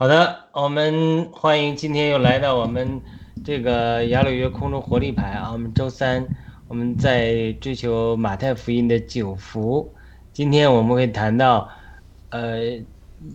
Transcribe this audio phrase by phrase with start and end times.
[0.00, 3.00] 好的，我们欢迎今天又来到我们
[3.44, 5.50] 这个雅鲁约空中活力牌啊。
[5.50, 6.24] 我们周三
[6.68, 9.92] 我们在追求马太福音的九福，
[10.32, 11.68] 今天我们会谈到，
[12.28, 12.80] 呃，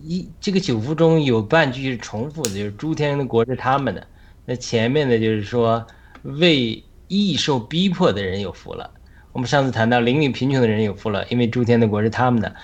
[0.04, 4.06] 一这个九福中有半句是重复的，就是诸天的国是他们的。
[4.46, 5.86] 那前面的就是说
[6.22, 8.90] 为易受逼迫的人有福了。
[9.32, 12.56] 我们上次谈到灵里贫穷的人有福了，因为诸天的国是他们的。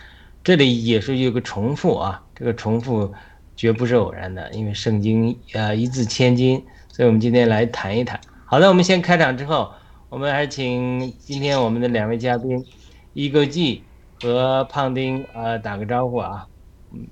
[0.42, 3.12] 这里也是有个重复啊，这个重复。
[3.60, 8.19] 绝不是偶然的，因为圣经呃一字千金，所以我们今天来谈一谈。
[8.46, 9.70] 好的，我们先开场之后，
[10.09, 12.64] 我们还请今天我们的两位嘉宾，
[13.12, 13.84] 一个 G
[14.23, 16.47] 和胖丁呃打个招呼啊。
[16.91, 17.06] 嗯，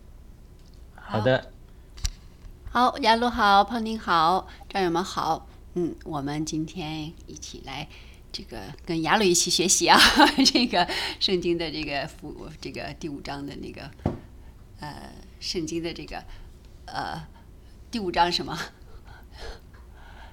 [0.94, 1.50] 好的。
[2.70, 5.46] 好，亚鲁好，胖丁好，战友们好。
[5.74, 7.86] 嗯，我们今天一起来
[8.32, 10.00] 这个跟亚鲁一起学习啊，
[10.50, 10.88] 这个
[11.20, 13.82] 圣经的这个福这个第五章的那个
[14.80, 15.12] 呃。
[15.40, 16.22] 圣经的这个，
[16.86, 17.26] 呃，
[17.90, 18.58] 第五章什么？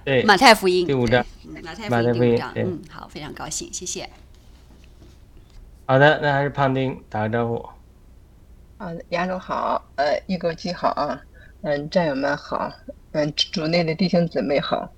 [0.04, 1.24] 对，马太福音第五章，
[1.62, 2.52] 马太福音第五章。
[2.54, 4.08] 嗯，好，非常高兴，谢谢。
[5.84, 7.68] 好的，那还是胖丁打个招呼。
[8.78, 11.20] 啊，亚洲好，呃，一哥记好啊，
[11.62, 12.72] 嗯，战友们好，
[13.12, 14.92] 嗯，主内的弟兄姊妹好，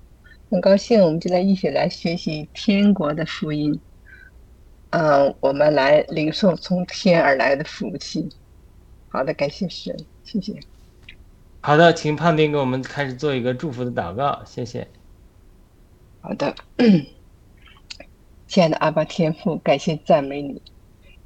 [0.49, 3.79] 很高兴，我们今天一起来学习天国的福音。
[4.89, 8.29] 嗯，我们来领受从天而来的福气。
[9.09, 10.59] 好的，感谢神，谢谢。
[11.61, 14.87] 好的，请胖丁给我们开始做一个祝福的祷告，谢谢。
[16.21, 16.53] 好的，
[18.47, 20.61] 亲爱的阿巴天父，感谢赞美你，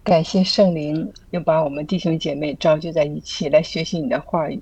[0.03, 4.62] 感谢圣灵又把我们弟兄姐妹召集在一起来学习你的话语。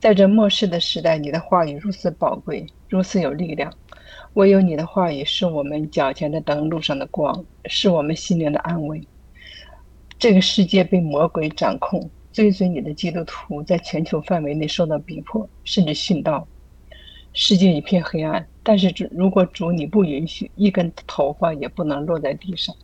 [0.00, 3.72] 在这末世的时代，你的话语如此宝贵，如此有力量。
[4.34, 9.06] 唯有你的话语是我们脚前的灯，路上的光，是我们心灵的安慰。
[10.18, 12.08] 这个世界被魔鬼掌控。
[12.32, 16.46] 追随你的基督徒在全球范围内受到逼迫，甚至殉道，
[17.32, 18.46] 世界一片黑暗。
[18.62, 22.74] 但是主，如果主你不允许，一根头发也不能落在地上。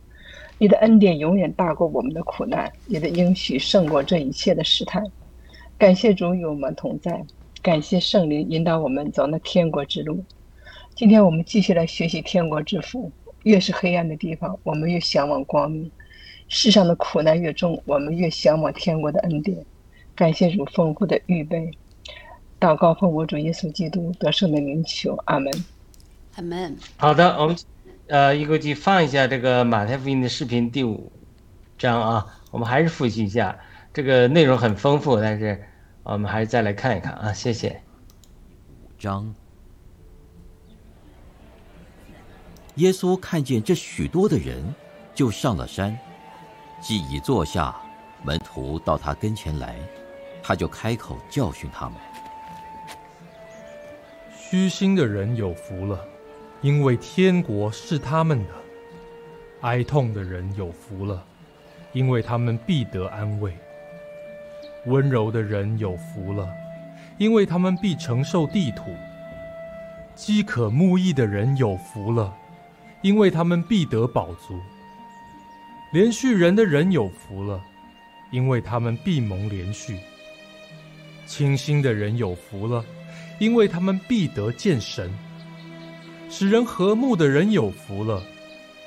[0.57, 5.03] 你的恩典永远大过我们的苦难，你的应许胜过这一切的试探。
[5.77, 7.23] 感谢主与我们同在，
[7.61, 10.23] 感谢圣灵引导我们走那天国之路。
[10.95, 13.11] 今天我们继续来学习天国之福。
[13.43, 15.91] 越是黑暗的地方，我们越向往光明。
[16.47, 19.65] 世上的苦难越重，我们越向往天国的恩典。
[20.15, 21.71] 感谢主丰富的预备，
[22.59, 25.51] 祷告奉我主耶稣基督得胜的名求，阿门。
[26.35, 26.77] 阿门。
[26.97, 27.55] 好的，我们
[28.07, 31.11] 呃，一个去放一下这个马太福音的视频第五
[31.77, 33.57] 章啊，我们还是复习一下，
[33.93, 35.61] 这个内容很丰富，但是
[36.03, 37.81] 我们还是再来看一看啊，谢谢。
[38.83, 39.33] 五章，
[42.75, 44.73] 耶稣看见这许多的人，
[45.13, 45.97] 就上了山。
[46.85, 47.75] 既已坐下，
[48.21, 49.75] 门徒到他跟前来，
[50.43, 51.95] 他就开口教训他们：
[54.37, 55.99] 虚心的人有福了，
[56.61, 58.51] 因为天国是他们的；
[59.61, 61.25] 哀痛的人有福了，
[61.91, 63.49] 因为他们必得安慰；
[64.85, 66.47] 温柔的人有福了，
[67.17, 68.91] 因为他们必承受地土；
[70.13, 72.31] 饥渴慕义的人有福了，
[73.01, 74.61] 因为他们必得饱足。
[75.91, 77.63] 连续人的人有福了，
[78.31, 79.95] 因为他们必蒙连续；
[81.25, 82.83] 清心的人有福了，
[83.39, 85.09] 因为他们必得见神；
[86.29, 88.21] 使人和睦的人有福了，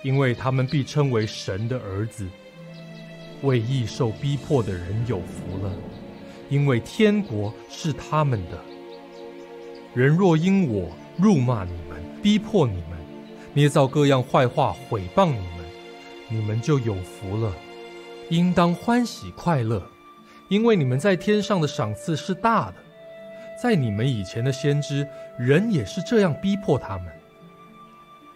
[0.02, 2.26] 因为他们必称为神的儿子；
[3.42, 5.72] 为义受逼迫的人有福了，
[6.50, 8.62] 因为天国是他们的。
[9.94, 12.98] 人若因我辱骂你们、逼迫你们、
[13.54, 15.57] 捏造各样坏话毁谤你们，
[16.30, 17.52] 你们就有福了，
[18.28, 19.82] 应当欢喜快乐，
[20.48, 22.74] 因为你们在天上的赏赐是大的。
[23.62, 25.08] 在你们以前的先知，
[25.38, 27.06] 人也是这样逼迫他们。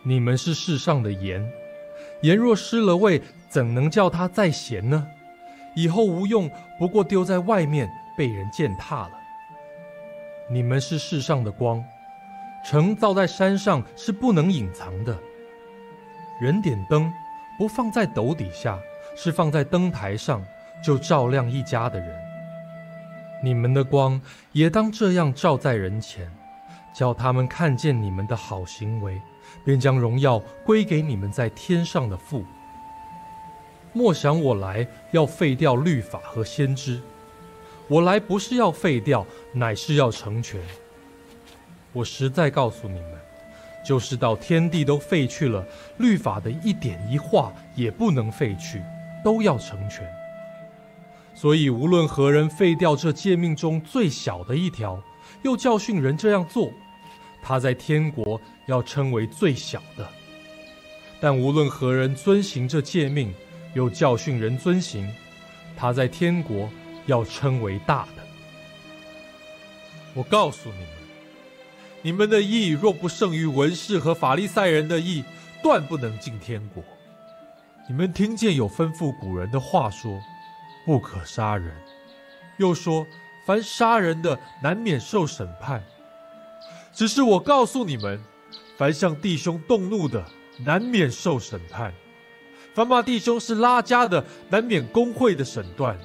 [0.02, 1.46] 你们是世上的盐，
[2.22, 5.06] 盐若失了味，怎能叫它再咸呢？
[5.76, 9.12] 以后无用，不过丢在外面，被人践踏了。
[10.50, 11.84] 你们是世上的光，
[12.64, 15.16] 城造在山上是不能隐藏的。
[16.40, 17.12] 人点灯。
[17.62, 18.76] 不放在斗底下，
[19.14, 20.44] 是放在灯台上，
[20.82, 22.20] 就照亮一家的人。
[23.40, 24.20] 你们的光
[24.50, 26.28] 也当这样照在人前，
[26.92, 29.22] 叫他们看见你们的好行为，
[29.64, 32.44] 便将荣耀归给你们在天上的父。
[33.92, 37.00] 莫想我来要废掉律法和先知，
[37.86, 40.60] 我来不是要废掉，乃是要成全。
[41.92, 43.12] 我实在告诉你们。
[43.84, 45.66] 就是到天地都废去了，
[45.98, 48.82] 律法的一点一画也不能废去，
[49.24, 50.06] 都要成全。
[51.34, 55.02] 所以无论何人废掉这诫命中最小的一条，
[55.42, 56.70] 又教训人这样做，
[57.42, 60.04] 他在天国要称为最小的；
[61.20, 63.34] 但无论何人遵行这诫命，
[63.74, 65.10] 又教训人遵行，
[65.76, 66.68] 他在天国
[67.06, 68.22] 要称为大的。
[70.14, 70.88] 我告诉你们，
[72.04, 75.24] 你们的义若不胜于文士和法利赛人的义，
[75.62, 76.82] 断不能进天国。
[77.88, 80.20] 你们听见有吩咐古人的话说
[80.84, 81.72] ：“不可杀人。”
[82.58, 83.06] 又说
[83.46, 85.80] ：“凡杀人的，难免受审判。”
[86.92, 88.20] 只是我告诉你们，
[88.76, 90.24] 凡向弟兄动怒的，
[90.64, 91.92] 难免受审判；
[92.74, 95.96] 凡骂弟兄是拉家的，难免公会的审断。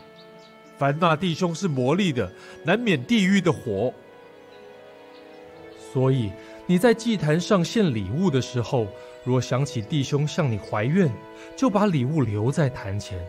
[0.77, 2.31] 凡骂弟兄是魔力的，
[2.63, 3.91] 难免地狱的火。
[5.93, 6.31] 所以
[6.65, 8.87] 你在祭坛上献礼物的时候，
[9.23, 11.11] 若想起弟兄向你怀怨，
[11.55, 13.19] 就把礼物留在坛前，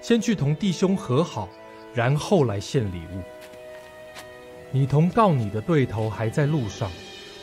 [0.00, 1.48] 先去同弟兄和好，
[1.92, 3.22] 然后来献礼物。
[4.70, 6.90] 你同告你的对头还在路上，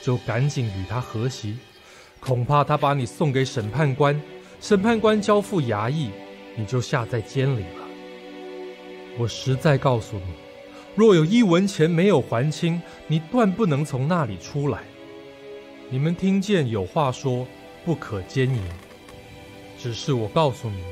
[0.01, 1.57] 就赶紧与他和席，
[2.19, 4.19] 恐怕他把你送给审判官，
[4.59, 6.11] 审判官交付衙役，
[6.55, 7.87] 你就下在监里了。
[9.17, 10.33] 我实在告诉你，
[10.93, 14.79] 若有一文钱没有还清，你断不能从那里出来。
[15.89, 17.47] 你们听见有话说
[17.85, 18.61] 不可奸淫，
[19.77, 20.91] 只是我告诉你们，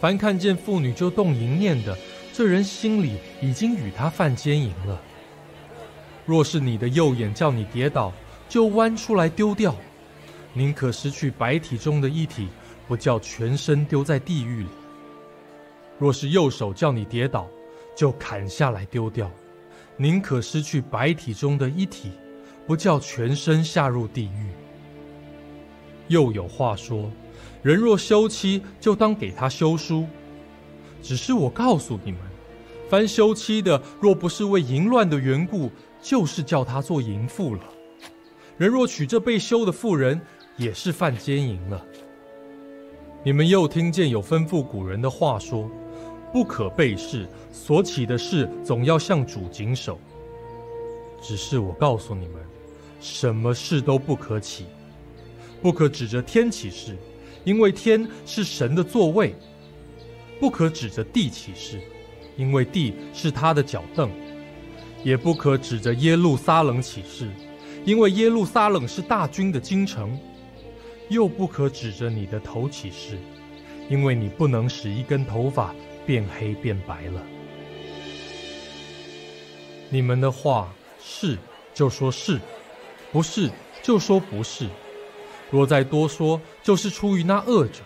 [0.00, 1.96] 凡看见妇女就动淫念的，
[2.32, 5.00] 这人心里已经与他犯奸淫了。
[6.24, 8.12] 若是你的右眼叫你跌倒，
[8.48, 9.74] 就弯出来丢掉，
[10.52, 12.46] 宁可失去白体中的一体，
[12.86, 14.68] 不叫全身丢在地狱里。
[15.98, 17.48] 若是右手叫你跌倒，
[17.94, 19.30] 就砍下来丢掉，
[19.96, 22.12] 宁可失去白体中的一体，
[22.66, 24.48] 不叫全身下入地狱。
[26.08, 27.10] 又有话说：
[27.62, 30.06] 人若休妻，就当给他休书。
[31.02, 32.20] 只是我告诉你们，
[32.88, 37.60] 凡休妻的，若不是为淫乱的缘故，就是叫他做淫妇了。
[38.58, 40.20] 人若娶这被休的妇人，
[40.56, 41.84] 也是犯奸淫了。
[43.24, 45.70] 你们又听见有吩咐古人的话说。
[46.32, 49.98] 不可背誓，所起的事总要向主谨守。
[51.20, 52.42] 只是我告诉你们，
[53.00, 54.64] 什么事都不可起，
[55.60, 56.96] 不可指着天起誓，
[57.44, 59.34] 因为天是神的座位；
[60.40, 61.80] 不可指着地起誓，
[62.36, 64.08] 因为地是他的脚凳；
[65.04, 67.30] 也不可指着耶路撒冷起誓，
[67.84, 70.08] 因为耶路撒冷是大军的京城；
[71.08, 73.18] 又不可指着你的头起誓，
[73.88, 75.74] 因为你不能使一根头发。
[76.06, 77.22] 变黑变白了。
[79.88, 80.72] 你们的话
[81.02, 81.36] 是
[81.74, 82.40] 就说是，
[83.10, 83.50] 不是
[83.82, 84.66] 就说不是。
[85.50, 87.82] 若再多说，就是出于那恶者。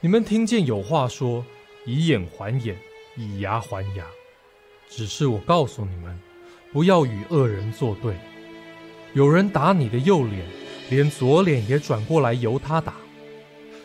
[0.00, 1.44] 你们听见有话说：
[1.84, 2.76] 以眼还眼，
[3.16, 4.06] 以牙还牙。
[4.88, 6.18] 只是我告诉你们，
[6.72, 8.14] 不要与恶人作对。
[9.12, 10.46] 有人打你的右脸，
[10.88, 12.94] 连左脸也转过来由他打。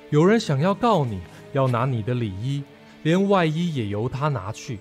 [0.09, 1.19] 有人想要告你，
[1.53, 2.63] 要拿你的礼衣。
[3.03, 4.79] 连外衣也由他拿去。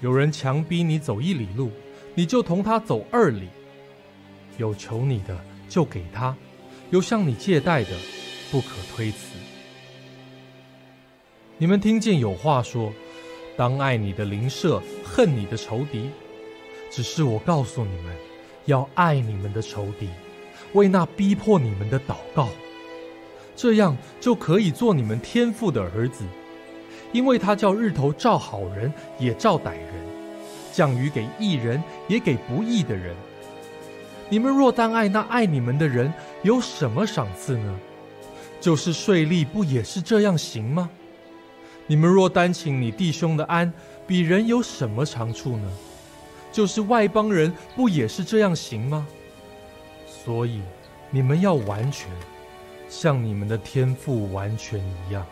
[0.00, 1.70] 有人强逼你走一里路，
[2.14, 3.48] 你就同他走二里。
[4.58, 6.36] 有求你的就给他，
[6.90, 7.90] 有向你借贷的，
[8.50, 9.36] 不可推辞。
[11.58, 12.92] 你们听见有话说：
[13.56, 16.10] 当爱你的邻舍，恨你的仇敌。
[16.90, 18.16] 只是我告诉你们，
[18.66, 20.08] 要爱你们的仇敌，
[20.72, 22.48] 为那逼迫你们的祷告，
[23.54, 26.24] 这样就可以做你们天父的儿子。
[27.16, 29.88] 因为他叫日头照好人也照歹人，
[30.70, 33.16] 降雨给义人也给不义的人。
[34.28, 37.80] 你们若单爱那爱你们的人，有什么赏赐呢？
[38.60, 40.90] 就是税吏不也是这样行吗？
[41.86, 43.72] 你们若单请你弟兄的安，
[44.06, 45.72] 比人有什么长处呢？
[46.52, 49.06] 就是外邦人不也是这样行吗？
[50.06, 50.60] 所以
[51.10, 52.10] 你们要完全，
[52.90, 55.26] 像你们的天赋完全一样。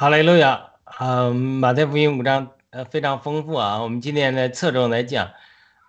[0.00, 3.82] 哈雷路亚啊，马太福音五章呃非常丰富啊。
[3.82, 5.28] 我们今天呢侧重来讲，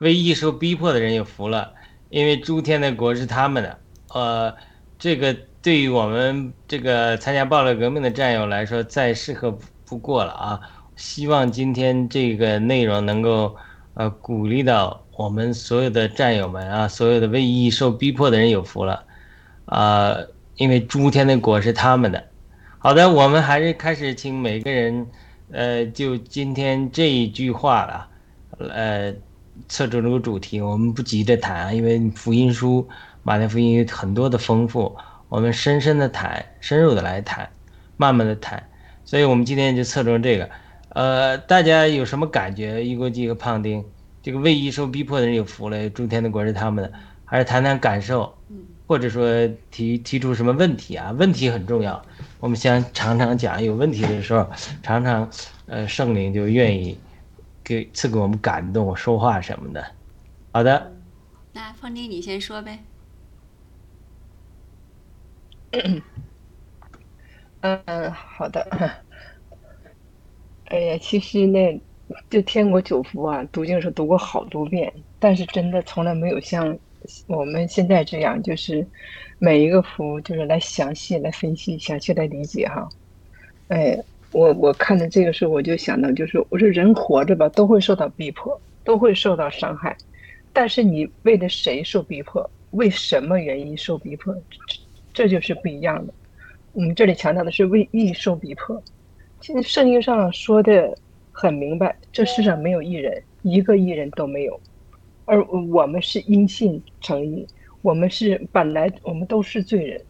[0.02, 1.72] 为义受逼迫的人有福了，
[2.10, 3.80] 因为诸天的国是他们的。
[4.14, 4.54] 呃，
[5.00, 10.60] 这个对于我们这个参加暴乱革命的战友来说，再适合不过了啊。
[10.98, 13.56] 希望今天这个内容能够
[13.94, 19.06] 呃鼓励到我们所有的战友们啊，所有的为义受逼迫的人有福了
[19.68, 20.18] 啊，
[20.58, 22.28] 因为诸天的国是他们的。
[22.84, 25.06] 好的，我们还是开始，请每个人，
[25.52, 28.08] 呃，就今天这一句话了，
[28.58, 29.14] 呃，
[29.70, 32.90] 侧重这个主题，我们不急着谈，因为福音书
[33.22, 34.98] 马太福音有很多的丰富，
[35.30, 37.48] 我们深深的谈，深入的来谈，
[37.98, 38.68] 慢慢的谈，
[39.06, 40.50] 所以我们今天就侧重这个。
[40.90, 42.84] 呃，大家有什么感觉？
[42.84, 43.86] 一国际和胖丁，
[44.24, 46.92] 这个为义受逼迫的人有福了，诸天的国是他们的，
[47.26, 48.36] 还是谈谈感受，
[48.92, 51.12] 或者说提提出什么问题啊？
[51.12, 52.06] 问题很重要，
[52.42, 54.46] 我们先常常讲，有问题的时候，
[54.84, 55.32] 常常
[55.66, 57.00] 呃圣灵就愿意
[57.64, 59.82] 给赐给我们感动、说话什么的。
[60.52, 60.92] 好的，
[61.54, 62.80] 那方丁你先说呗。
[67.62, 68.68] 嗯，好的。
[70.66, 71.82] 哎呀，其实呢，
[72.30, 76.78] 就《天国九福》啊，读经的时候读过好多遍，但是真的从来没有像
[77.28, 78.86] 我们现在这样，就是
[79.40, 82.88] 每一个福就是来详细来分析、详细来理解哈。
[83.70, 83.98] 哎，
[84.32, 89.96] 我我看的这个时候，我就想到，就是我说人活着吧，都会受到逼迫，都会受到伤害，
[90.52, 94.80] 但是你为了谁受逼迫，为什么原因受逼迫，这
[95.14, 96.14] 这就是不一样的。
[96.74, 98.82] 我们这里强调的是为义受逼迫。
[99.42, 100.98] 现在圣经上说的
[101.32, 104.60] 很明白，这世上没有一人，一个艺人都没有，
[105.26, 107.48] 而我们是因信成义，
[107.82, 110.02] 我们是本来我们都是罪人，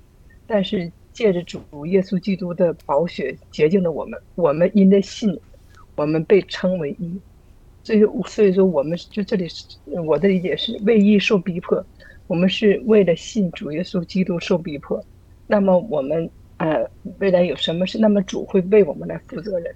[0.47, 5.39] 但是借着主耶稣基督的宝血洁净了我们，我们因着信，
[5.95, 7.19] 我们被称为义，
[7.83, 9.47] 所以所以说我们就这里
[10.05, 11.85] 我的理解是为义受逼迫，
[12.27, 15.03] 我们是为了信主耶稣基督受逼迫，
[15.47, 16.29] 那么我们。
[16.57, 16.87] 呃，
[17.17, 19.73] 未来有什么事，那么主会为我们来负责任。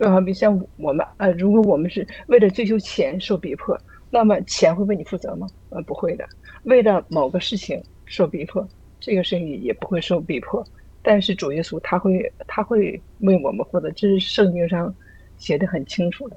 [0.00, 3.80] 就好比像我们，呃，如果我们是为了追求钱受逼迫，
[4.14, 5.44] 那么钱会为你负责吗？
[5.70, 6.24] 呃，不会的。
[6.62, 8.64] 为了某个事情受逼迫，
[9.00, 10.64] 这个事情也不会受逼迫。
[11.02, 14.94] 但是主耶稣他会，他会为我们负责，这是圣经上
[15.36, 16.36] 写的很清楚的。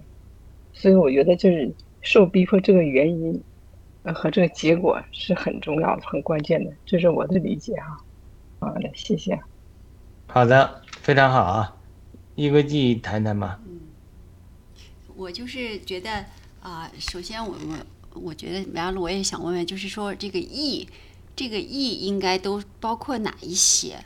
[0.73, 3.39] 所以我觉得就是受逼迫这个原因，
[4.01, 6.73] 呃，和这个结果是很重要的、很关键的。
[6.83, 8.03] 这是我的理解哈。
[8.59, 9.39] 好的，谢谢。
[10.25, 11.77] 好的，非常好啊，
[12.33, 13.59] 一个记谈谈吧。
[13.67, 13.79] 嗯，
[15.15, 16.25] 我就是觉得
[16.67, 17.55] 啊，首先我
[18.11, 20.85] 我我觉得，完了我也想问问，就是说这个义，
[21.33, 24.03] 这个义应该都包括哪一些？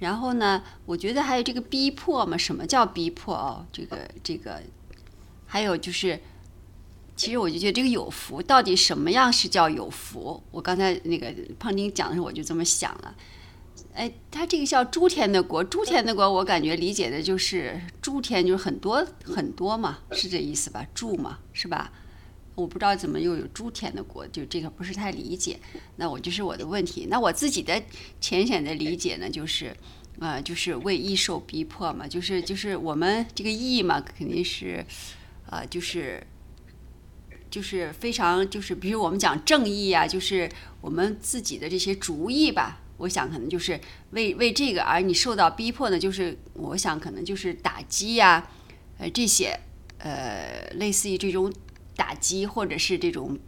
[0.00, 2.36] 然后呢，我觉得还有这个逼迫嘛？
[2.36, 3.64] 什么叫逼迫哦？
[3.72, 4.60] 这个这个，
[5.46, 6.20] 还有就是，
[7.14, 10.42] 其实我就觉得这个有福，到底什么样是叫有福？
[10.50, 13.14] 我刚才那个胖丁讲的时候，我就这么想了。
[13.96, 20.86] 哎，他这个叫诸天的国，诸天的国，我感觉理解的就是诸天，就是很多很多嘛，是这意思吧？
[20.94, 21.90] 诸嘛，是吧？
[22.54, 25.58] 我不知道怎么又有诸天的国，就这个不是太理解。
[25.96, 27.06] 那我就是我的问题。
[27.10, 27.82] 那我自己的
[28.20, 29.74] 浅显的理解呢，就是，
[30.18, 34.84] 呃，就是为义受逼迫嘛，就是就是我们这个义嘛，肯定是，
[35.50, 36.22] 呃，就是
[37.50, 40.50] 就是非常就是，比如我们讲正义啊，就是
[40.82, 42.82] 我们自己的这些主意吧。
[42.98, 48.48] 我想可能就是为为这个而你受到逼迫呢，就是我想可能就是打击呀，
[48.98, 49.60] 呃这些
[49.98, 51.52] 呃类似于这种
[51.94, 53.38] 打击或者是这种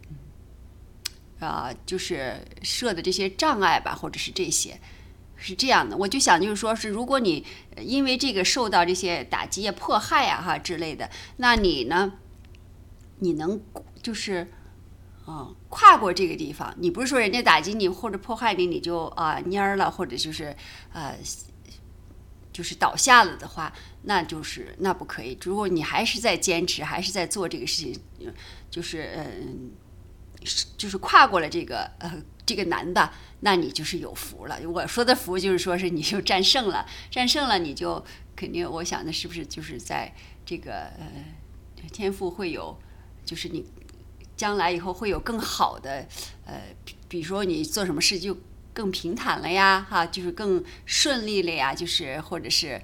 [1.39, 4.79] 啊就是设的这些障碍吧，或者是这些
[5.35, 5.97] 是这样的。
[5.97, 7.45] 我就想就是说是如果你
[7.81, 12.13] 因为这个受到这些打击啊、迫害啊哈之类的，那你呢，
[13.19, 13.61] 你能
[14.01, 14.47] 就是。
[15.31, 20.55] 嗯，跨过这个地方，你不是说人家打击你或者迫害你，你就啊蔫儿了，或者就是
[20.91, 21.15] 呃，
[22.51, 23.71] 就是倒下了的话，
[24.05, 25.37] 那就是那不可以。
[25.43, 28.33] 如果你还是在坚持，还是在做这个事情，
[28.71, 29.69] 就是嗯，
[30.75, 32.11] 就是跨过了这个呃
[32.43, 34.59] 这个难的，那你就是有福了。
[34.67, 38.03] 我说的福就是说是你就战胜了，战胜了你就
[38.35, 40.11] 肯定，我想的是不是就是在
[40.43, 41.07] 这个呃
[41.91, 42.75] 天赋会有，
[43.23, 43.63] 就是你。
[44.39, 46.07] 将来以后会有更好的，
[46.45, 46.61] 呃，
[47.09, 48.37] 比如说你做什么事就
[48.73, 52.81] 更平坦了呀，哈，就是更顺利了呀，就是或者是，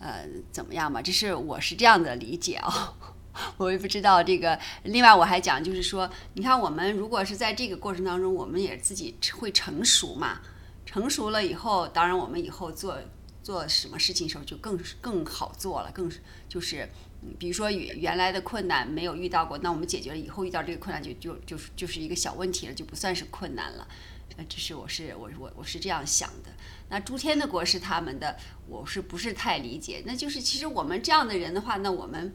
[0.00, 1.00] 呃，怎么样嘛？
[1.00, 2.92] 这是我是这样的理解啊，
[3.56, 4.58] 我也不知道这个。
[4.82, 10.40] 另外我还讲就是说，你看我们如果是在这个过程当中，我们也自己会成熟嘛，
[10.84, 12.98] 成熟了以后，当然我们以后做
[13.44, 16.10] 做什么事情时候就更更好做了，更
[16.48, 16.88] 就是。
[17.38, 23.88] 比如说原原来的困难没有遇到过，那我们解决了以后遇到这个困难就就就是就是一个小问题了，就不算是困难了。
[24.36, 26.50] 呃，这是我是我我我是这样想的。
[26.88, 28.36] 那诸天的国是他们的，
[28.68, 30.02] 我是不是太理解？
[30.06, 32.34] 那就是其实我们这样的人的话，那我们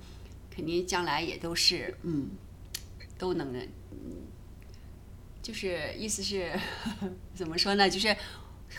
[0.49, 2.31] 肯定将来也都是嗯
[3.17, 3.67] 都能嗯，
[5.41, 6.51] 就是意思是
[7.35, 7.89] 怎么说呢？
[7.89, 8.15] 就是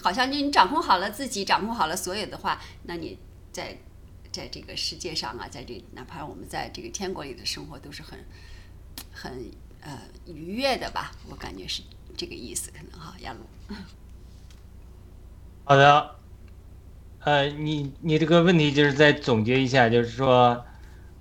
[0.01, 3.19] 好像就你掌控好了自己，掌控好了所有的话，那你
[3.53, 3.79] 在。
[4.33, 8.19] 在这个世界上啊，在这哪怕我们在这个天国里的生活都是很、
[9.13, 9.51] 很、
[9.83, 11.83] 呃愉悦的吧，我感觉是
[12.17, 13.41] 这个意思，可能哈，亚鲁。
[15.65, 16.17] 好的，
[17.21, 20.65] 呃，你你这个问题就是再总结一下，就是说，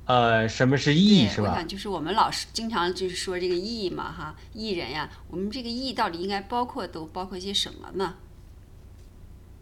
[0.06, 1.52] 呃，什么是义是吧？
[1.52, 8.16] 我想就是我们老是经常就是说这个义嘛哈，义人呀，我们这个义到底应该包括都包括些什么呢？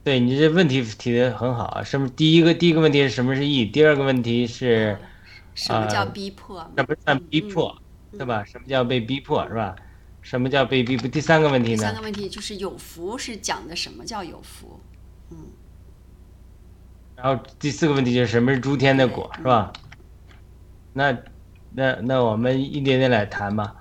[0.10, 2.10] 对你这问题提的很好啊，什么？
[2.10, 3.63] 第一个第一个问题是什么是义？
[3.63, 4.98] 第二个问题是
[5.54, 6.68] 什么叫逼迫？
[6.75, 7.78] 什么算逼迫？
[8.13, 8.44] 对吧？
[8.44, 9.75] 什么叫被逼迫是吧？
[10.24, 11.08] 什么叫被逼迫？
[11.08, 11.78] 第三个问题呢？
[11.78, 14.80] 第三个问题就是有福是讲的什么叫有福？
[15.30, 15.38] 嗯。
[17.16, 19.72] 然后第四个问题就是什么是诸天的果是吧？
[20.92, 21.16] 那
[21.72, 23.75] 那那我们一点点来谈吧。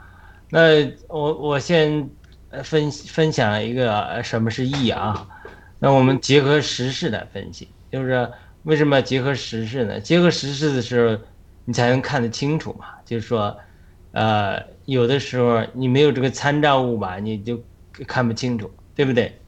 [0.51, 0.61] 那
[1.09, 2.11] 我我先
[2.63, 5.27] 分分享一个什么是义啊？
[5.79, 8.31] 那我们结合时事来分析，就是
[8.63, 10.01] 为什么要结合时事呢？
[10.01, 11.23] 结合时事的时候，
[11.65, 12.87] 你才能看得清楚嘛。
[13.07, 13.57] 就是说，
[14.11, 17.63] 呃，有的时候你没有这个参照物吧，你就
[18.07, 19.41] 看不清楚，对不对？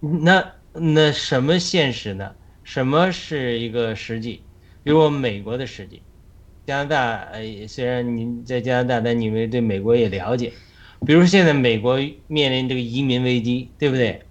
[0.00, 2.34] 那那什么现实呢？
[2.64, 4.42] 什么是一个实际？
[4.82, 6.02] 比如我们美国的实际，
[6.66, 10.52] 加拿大，呃，虽然您在加拿大，但你们对美国也了解。
[11.06, 14.25] 比如现在美国面临这个移民危机，对不对？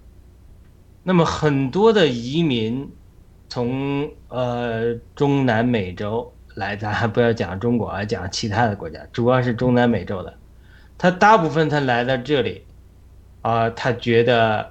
[1.08, 2.90] 那么很多的移民
[3.48, 10.36] 从呃中南美洲来，咱还 不要讲中国啊，讲其他的国家，主要是中南美洲的，
[10.98, 12.64] 他大部分他来到这里，
[13.42, 14.68] 啊，他觉得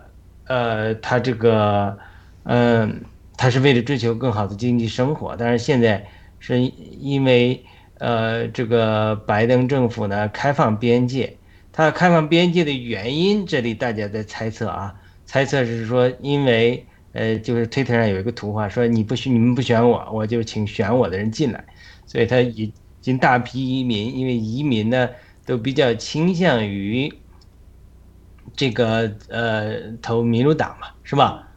[0.47, 1.97] 呃他这个
[2.43, 3.05] 嗯
[3.37, 6.05] 他是为了追求更好的经济生活，但是现在
[6.39, 7.63] 是因为
[7.99, 11.37] 呃这个拜登政府呢开放边界，
[11.71, 14.95] 他开放边界的原因，这里大家在猜测啊。
[15.25, 21.65] 猜测是说，因为呃，就是推特上有一个图画说，你不选你们不选我，我就请选我的人进来，
[22.05, 25.09] 所以他已经大批移民，因为移民呢
[25.45, 27.11] 都比较倾向于
[28.55, 31.47] 这个呃投民主党嘛，是吧？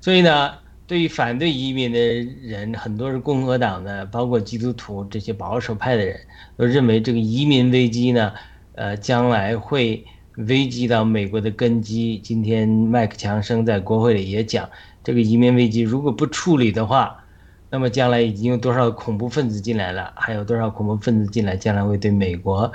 [0.00, 0.54] 所以呢，
[0.86, 6.18] 对于反对移民的人，很多是共和党的，包括基督徒这些保守派的人
[6.56, 8.32] 都认为这个移民危机呢，
[8.72, 10.04] 呃，将来会。
[10.46, 12.18] 危及到美国的根基。
[12.18, 14.68] 今天麦克强生在国会里也讲，
[15.02, 17.24] 这个移民危机如果不处理的话，
[17.70, 20.12] 那么将来已经有多少恐怖分子进来了？
[20.16, 22.70] 还有多少恐怖分子进来，将来会对美国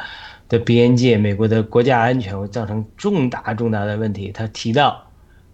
[0.50, 4.32] 的边界、美国的国家安全会造成重大重大的问题。
[4.32, 5.06] 他提到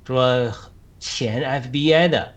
[0.06, 0.52] 说，
[1.00, 2.34] 前 FBI 的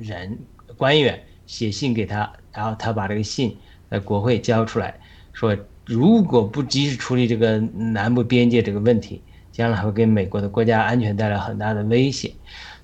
[0.00, 0.38] 人
[0.76, 3.56] 官员写信给他，然后他把这个信
[3.90, 4.98] 在国会交出来，
[5.32, 5.56] 说。
[5.88, 12.30] 如果不及时处理这个南部边界这个问题，将来会给美国的国家安全带来很大的威胁。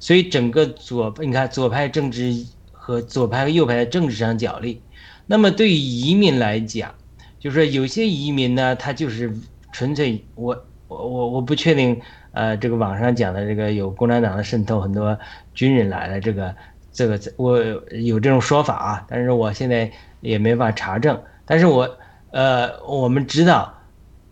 [0.01, 2.35] 所以，整个左，你看左派政治
[2.73, 4.81] 和左派和右派的政治上角力。
[5.27, 6.95] 那么，对于移民来讲，
[7.39, 9.31] 就是说有些移民呢，他就是
[9.71, 12.01] 纯粹我我我我不确定，
[12.33, 15.19] 呃，这个网上讲的这个有共产党的渗透，很多
[15.53, 16.57] 军人来了，这个
[16.91, 17.59] 这个我
[17.91, 21.99] 有这种说法啊，但是我现在也没法查证，但是我。
[22.35, 23.73] 呃，我们知道，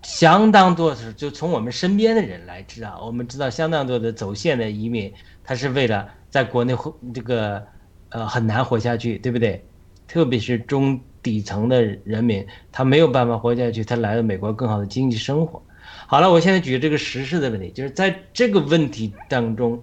[0.03, 5.13] 相当多的就从我们身边的人来知道，我们知道相当多的走线的移民，
[5.45, 7.65] 他是为了在国内活这个，
[8.09, 9.65] 呃，很难活下去，对不对？
[10.09, 15.63] 特别是中底层的人民，他没有办法活下去，他来到美国更好的经济生活。
[16.09, 19.81] 好了，我现在举这个实事的问题，就是在这个问题当中，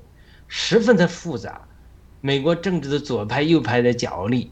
[0.50, 1.62] 十分的复杂，
[2.20, 4.52] 美国政治的左派右派的角力，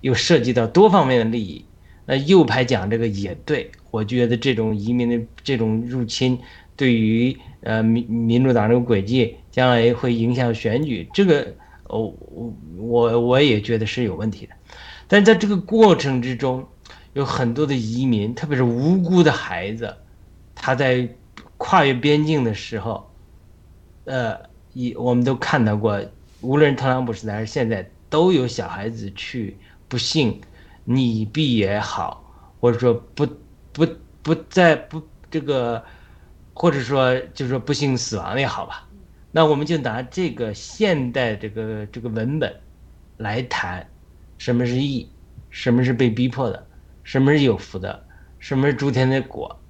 [0.00, 1.64] 又涉及到多方面的利益。
[2.10, 6.36] 那右派讲这个也对，我觉得这种移民的这种入侵，
[6.74, 14.52] 对于呃民民主党这个轨迹，将来会影响选举，这个哦我我我也觉得是有问题的。
[15.06, 16.66] 但在这个过程之中，
[17.12, 19.94] 有很多的移民，特别是无辜的孩子，
[20.56, 21.08] 他在
[21.58, 23.08] 跨越边境的时候，
[24.06, 24.36] 呃，
[24.72, 26.00] 一我们都看到过，
[26.40, 30.40] 无论特朗普时代还是现在，都有小孩子去不幸。
[30.86, 32.24] 溺毙也好，
[32.60, 33.26] 或者说不
[33.72, 33.86] 不
[34.22, 35.84] 不再不这个，
[36.54, 38.88] 或者说就是说不幸死亡也好吧，
[39.30, 42.54] 那我们就拿这个现代这个这个文本
[43.18, 43.86] 来谈，
[44.38, 45.08] 什么是义，
[45.50, 46.66] 什么是被逼迫的，
[47.04, 48.02] 什么是有福的，
[48.38, 49.60] 什么是诸天的果，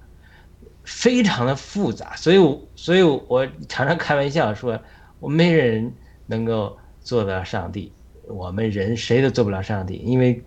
[0.83, 4.79] 非常的复杂，所以所以我常常开玩笑说，
[5.19, 5.93] 我没人
[6.25, 7.91] 能够做到上帝，
[8.27, 10.43] 我们人谁都做不了上帝，因为。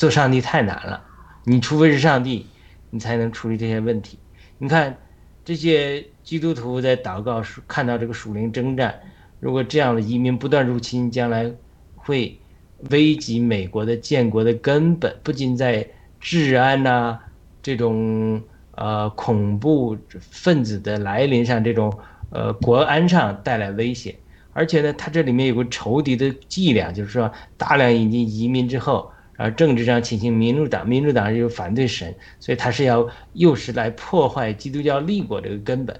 [0.00, 1.04] 做上帝太难了，
[1.44, 2.46] 你除非是上帝，
[2.88, 4.18] 你才能处理这些问题。
[4.56, 4.96] 你看，
[5.44, 8.98] 这些基督徒在祷告时看到这个属灵征战，
[9.40, 11.52] 如果这样的移民不断入侵，将来
[11.96, 12.40] 会
[12.88, 15.86] 危及美国的建国的根本，不仅在
[16.18, 17.18] 治安呐
[17.62, 18.42] 这种
[18.76, 21.92] 呃恐怖分子的来临上这种
[22.30, 24.16] 呃国安上带来威胁。
[24.54, 35.98] 而且呢，它这里面有个仇敌的伎俩，就是说大量引进移民之后，而政治上倾向民主党，民主党又反对神，所以他是要又是来破坏基督教立国这个根本。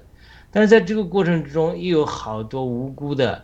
[0.51, 3.43] 但是在这个过程之中，又有好多无辜的，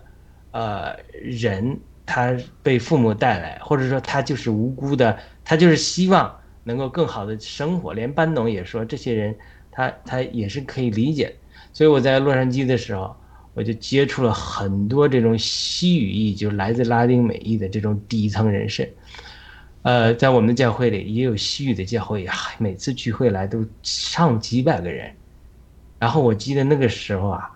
[0.52, 7.94] 呃人，他被父母带来，或者说他就是无辜的，他就是希望能够更好的生活。
[7.94, 9.36] 连班农也说，这些人
[9.72, 11.36] 他他也是可以理解。
[11.74, 13.16] 所以我在洛杉矶的时候。
[13.54, 18.88] 我就接触了很多这种西语裔，就来自拉丁美裔的这种底层人士。
[19.88, 25.16] 呃，在我们的教会里也有西语的教会呀，每次聚会来都上几百个人。
[25.98, 27.50] 然后我记得那个时候啊，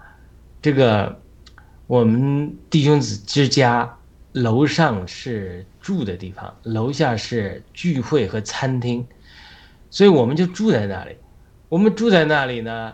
[0.62, 1.20] 这个
[1.88, 3.98] 我们弟兄子之家
[4.32, 9.06] 楼上是住的地方，楼下是聚会和餐厅，
[9.89, 11.17] 所以我们就住在那里。
[11.67, 12.94] 我们住在那里呢，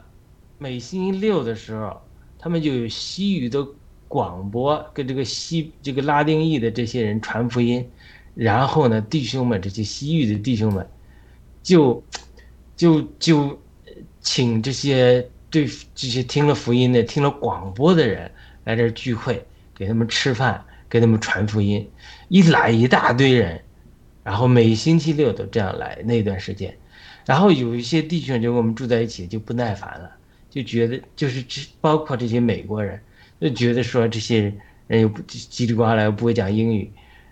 [0.57, 2.01] 每星期六的时候。
[2.39, 3.67] 他们就有西语的
[4.07, 7.89] 广播，跟这个西这个拉丁裔的这些人传福音，
[8.37, 10.87] 然后呢，弟兄们这些西域的弟兄们，
[11.63, 12.03] 就
[12.75, 13.59] 就就
[14.21, 18.31] 请这些对这些听了福音的、听了广播的人
[18.63, 21.89] 来这儿聚会，给他们吃饭，给他们传福音，
[22.27, 23.59] 一来一大堆人，
[24.23, 26.77] 然后每星期六都这样来那段时间，
[27.25, 30.11] 然后有一些弟兄就跟我们住在一起就不耐烦了。
[30.49, 32.99] 就觉得就是这包括这些美国人，
[33.39, 34.53] 就觉得说这些
[34.87, 36.91] 人又不叽里呱啦又不会讲英语，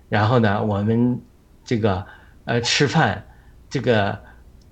[0.10, 1.20] 然后呢，我们
[1.64, 2.06] 这个
[2.46, 3.24] 呃吃饭，
[3.70, 4.18] 这个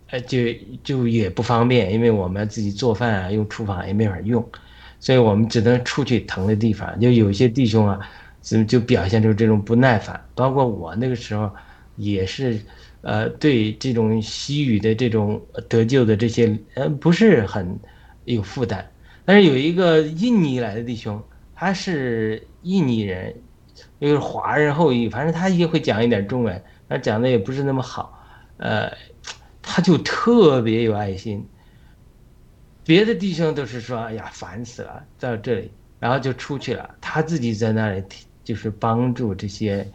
[0.10, 0.39] 呃就
[0.84, 4.48] 就也不方便，因为我们自己做饭啊，用厨房也没法用，
[5.00, 7.00] 所以我们只能出去腾的地方。
[7.00, 8.00] 就有些弟兄啊，
[8.41, 11.52] 就就表现出这种不耐烦，包括我那个时候
[11.96, 12.60] 也是，
[13.02, 17.80] 呃，对这种西语的这种得救的这些呃不是很。
[18.26, 18.89] 有负担，
[19.26, 21.22] 但是有一个印尼来的弟兄，
[21.54, 23.36] 他是印尼人，
[24.08, 28.22] 又是华人后裔，反正他也会讲一点中文，他讲的也不是那么好，
[28.58, 28.92] 呃，
[29.62, 31.46] 他就特别有爱心。
[32.84, 38.04] 别的弟兄都是说，哎呀，烦死了，到这里，然后就出去了，他自己在那里
[38.44, 39.89] 就是帮助这些，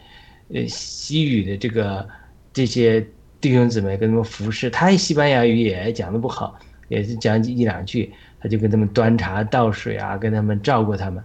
[0.54, 2.08] 呃，西语的这个
[2.52, 3.06] 这些
[3.40, 6.58] 弟兄姊妹跟他们服侍，他西班牙语也讲的不好。
[6.88, 11.22] 也是讲一两句，他就给他们端茶倒水啊，跟他们照顾他们，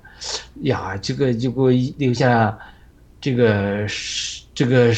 [0.64, 2.60] 呀，这个就给我留下
[3.24, 3.88] 这个
[4.54, 4.92] 这个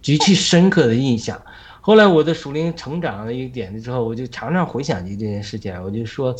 [0.00, 1.38] 极其深刻的印象。
[1.82, 6.34] 后来我的属灵成长了一点之后，我就常常回想起这件事情，我就说，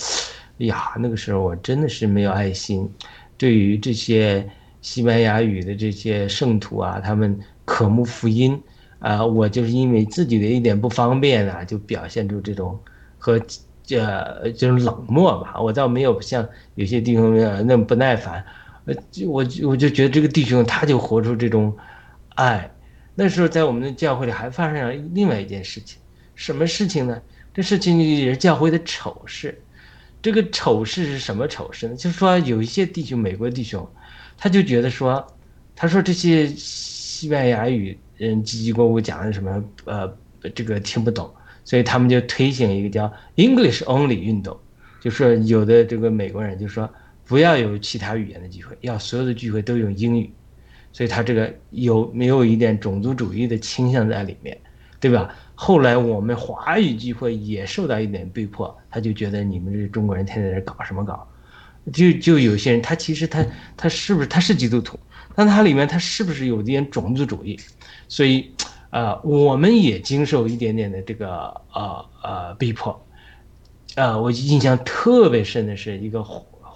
[0.56, 2.90] 呀，那个时候我真的是没有爱心，
[3.36, 4.48] 对于这些
[4.80, 8.58] 西班牙语的这些圣徒啊，他们渴慕福音
[8.98, 12.80] 啊，我就是因为自己的一点不方便啊，就表现出这种
[13.18, 13.38] 和。
[13.88, 16.44] 这就是冷漠吧，我倒没有像
[16.74, 18.44] 有些弟兄那么不耐烦，
[18.86, 21.76] 呃，就我我就觉得这个弟兄他就活出这种
[22.34, 22.70] 爱。
[23.14, 25.98] 那时候在我们的教会里还发生了另外一件事情，
[26.34, 27.20] 什么事情呢？
[27.52, 29.60] 这事情也是教会的丑事。
[30.22, 31.94] 这个丑事是什么丑事呢？
[31.94, 33.88] 就是说有一些弟兄，美国弟兄，
[34.36, 35.26] 他就觉得说，
[35.74, 40.16] 他说这些西班牙语人叽叽咕咕讲的什么，呃，
[40.54, 41.30] 这个听不懂。
[41.64, 44.56] 所以他们就推行一个叫 English Only 运动，
[45.00, 46.88] 就说有的这个美国人就说
[47.26, 50.32] 不要有其他语言的机会，要所有的聚会都用英语。
[50.92, 54.56] 所以他这个有没有一点种族主义的倾向在里面，
[54.98, 55.34] 对吧？
[55.54, 61.28] 后来我们华语聚会也受到一点逼迫，他就觉得你们这中国人天天在搞什么搞？
[61.92, 63.44] 就就有些人他其实他
[63.76, 64.98] 他是不是他是基督徒，
[65.34, 67.58] 但他里面他是不是有点种族主义？
[68.08, 68.50] 所以。
[68.90, 72.98] 呃，我们也经受一点点的这个呃呃逼迫，
[73.96, 76.22] 呃，我印象特别深的是一个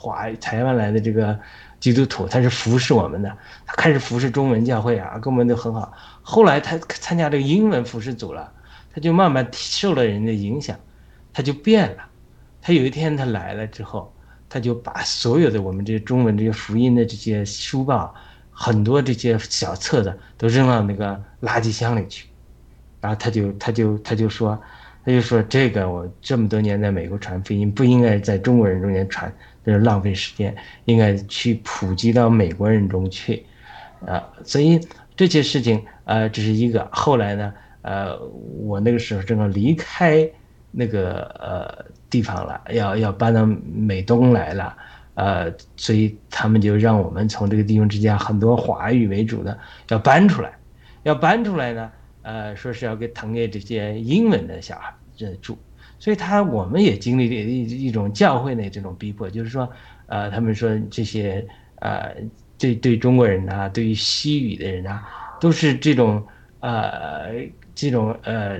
[0.01, 1.39] 华台湾来的这个
[1.79, 3.37] 基督徒，他是服侍我们的，
[3.67, 5.93] 他开始服侍中文教会啊，跟我们都很好。
[6.23, 8.51] 后来他参加这个英文服侍组了，
[8.95, 10.75] 他就慢慢受了人的影响，
[11.35, 12.05] 他就变了。
[12.63, 14.11] 他有一天他来了之后，
[14.49, 18.15] 他就把所有的我们这些中文这些福音的这些书报。
[18.63, 22.27] 很多这些小册子都扔到那个垃圾箱里去，
[23.01, 24.61] 然后他就他就他就说，
[25.03, 33.45] 他就说这个我这么多年在美国传福音，不应该在中国人中间传，这是浪费时间，应该去普及到美国人中去，
[34.07, 34.81] 啊，所以
[35.17, 36.89] 这些事情呃这是一个。
[36.93, 38.19] 后来呢，呃，
[38.65, 40.29] 我那个时候正好离开
[40.71, 44.77] 那个呃地方了，要要搬到美东来了。
[45.15, 50.51] 呃，所以他们就让我们从这个弟兄之家很多华语为主的要搬出来，
[51.03, 51.91] 要搬出来呢，
[52.23, 54.95] 呃，说是要给腾给这些英文的小孩
[55.43, 55.59] 住，
[56.01, 59.71] 所以他我们也经历了一一种教会内这种逼迫，就是说，
[60.07, 62.17] 呃，他们说这些呃，
[62.59, 65.07] 对对中国人啊，对于西语的人啊，
[65.39, 66.27] 都是这种
[66.61, 67.33] 呃
[67.75, 68.59] 这种呃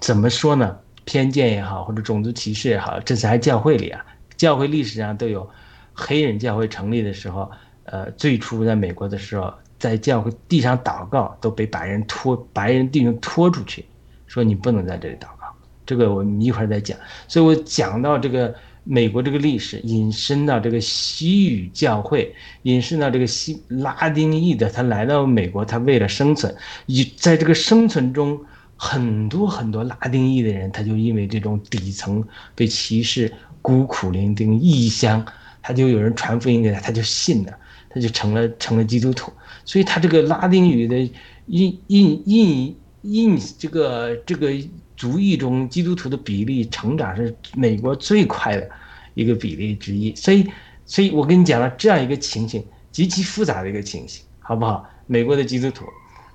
[0.00, 0.76] 怎么说呢？
[1.04, 4.04] 偏见也好，或者种族歧视也好，这才教会里啊，
[4.36, 5.48] 教会历史上都有
[5.92, 7.48] 黑人教会成立的时候，
[7.84, 13.84] 呃，最初在美国的时候，在教会地上祷告都被白人拖白人弟兄拖出去，
[14.26, 15.43] 说你不能在这里祷告。
[15.86, 16.96] 这个我们一会儿再讲，
[17.28, 26.54] 所以我讲到这个美国这个历史，引申到这个西语教会，引申到这个西拉丁裔的，他来到美国，他为了生存，
[26.86, 28.38] 以在这个生存中，
[28.76, 32.22] 很多很多拉丁裔的人，他就因为这种底层
[32.54, 35.24] 被歧视、孤苦伶仃、异乡，
[35.62, 37.52] 他就有人传福音给他，他就信了，
[37.90, 39.30] 他就成了成了基督徒，
[39.64, 40.98] 所以他这个拉丁语的
[41.46, 44.50] 印印印印这个这个。
[44.96, 48.70] 族裔中基督徒的比例成长是美国最快的
[49.14, 50.48] 一个比例之一，所以，
[50.84, 54.88] 所以我跟你讲了这样一个情形，极其复杂的一个情形，好不好？
[55.06, 55.84] 美国的基督徒，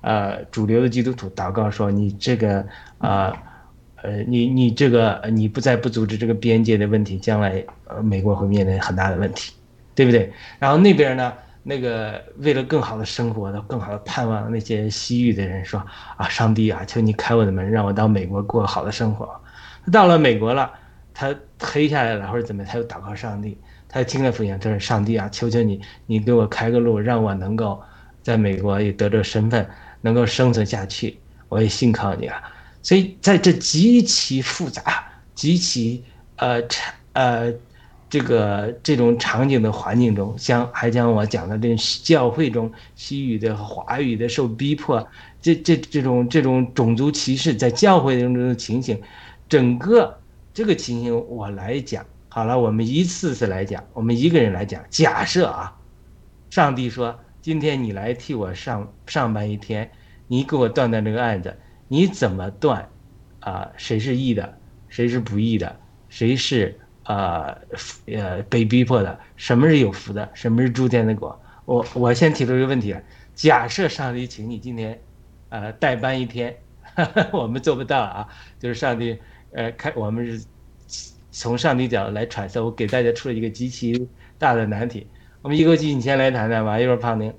[0.02, 2.65] 呃，主流的基督徒祷告说：“你这个，
[3.00, 3.34] 呃，
[4.04, 9.54] 呃，你你这个，你不再不组织这个边界的问题，将来，呃，美国会面临很大的问题，
[9.95, 11.34] 对不对？”然后那边呢？
[11.62, 15.80] 那个为了更好的生活的、更好的盼望那些西域的人说
[16.17, 19.30] ：“啊，上帝啊，求你开我的门，让我到美国过好的生活。”
[19.86, 20.72] 他到了美国了，
[21.13, 27.82] 他黑下来了或者怎么，他又祷告上帝，他听了福音，他说：“上帝啊，求求你，你给我开个路，让我能够
[28.24, 29.69] 在美国也得着身份，
[30.02, 31.19] 能够生存下去。
[31.50, 32.41] 我也信靠你啊。”
[32.82, 35.04] 所以在这极其复杂、
[35.36, 36.04] 极其
[36.38, 36.62] 呃
[37.13, 37.54] 呃。
[38.10, 45.08] 这个这种场景的环境中，像还将我讲的这教会中西语的和、华语的受逼迫，
[45.39, 49.00] 这这这种这种种族歧视在教会中的情形，
[49.48, 50.17] 整个
[50.54, 54.84] 这个情形我来讲好了，我们一次次来讲，我们一个人来讲。
[54.89, 55.78] 假设啊，
[56.50, 59.91] 上帝说今天你来替我上上班一天，
[60.28, 61.56] 你给我断断这个案子，
[61.88, 62.89] 你怎么断？
[63.41, 64.58] 啊，谁是义的，
[64.89, 66.80] 谁是不义的，谁是？
[67.10, 67.58] 呃，
[68.06, 71.41] 呃，被逼迫的，什么是有福的，什么是诸天的果？
[71.65, 72.95] 我我先提出一个问题：
[73.34, 75.02] 假设上帝请你今天，
[75.50, 76.56] 呃，代班一天，
[77.32, 78.28] 我们做不到啊。
[78.60, 79.17] 就是上帝，
[79.54, 80.45] 呃，开我们是
[81.32, 82.63] 从上帝角度来揣测。
[82.63, 85.08] 我给大家出了一个极其大的难题。
[85.41, 86.80] 我们一口气，你先来谈谈吧。
[86.80, 87.34] 一会儿胖丁，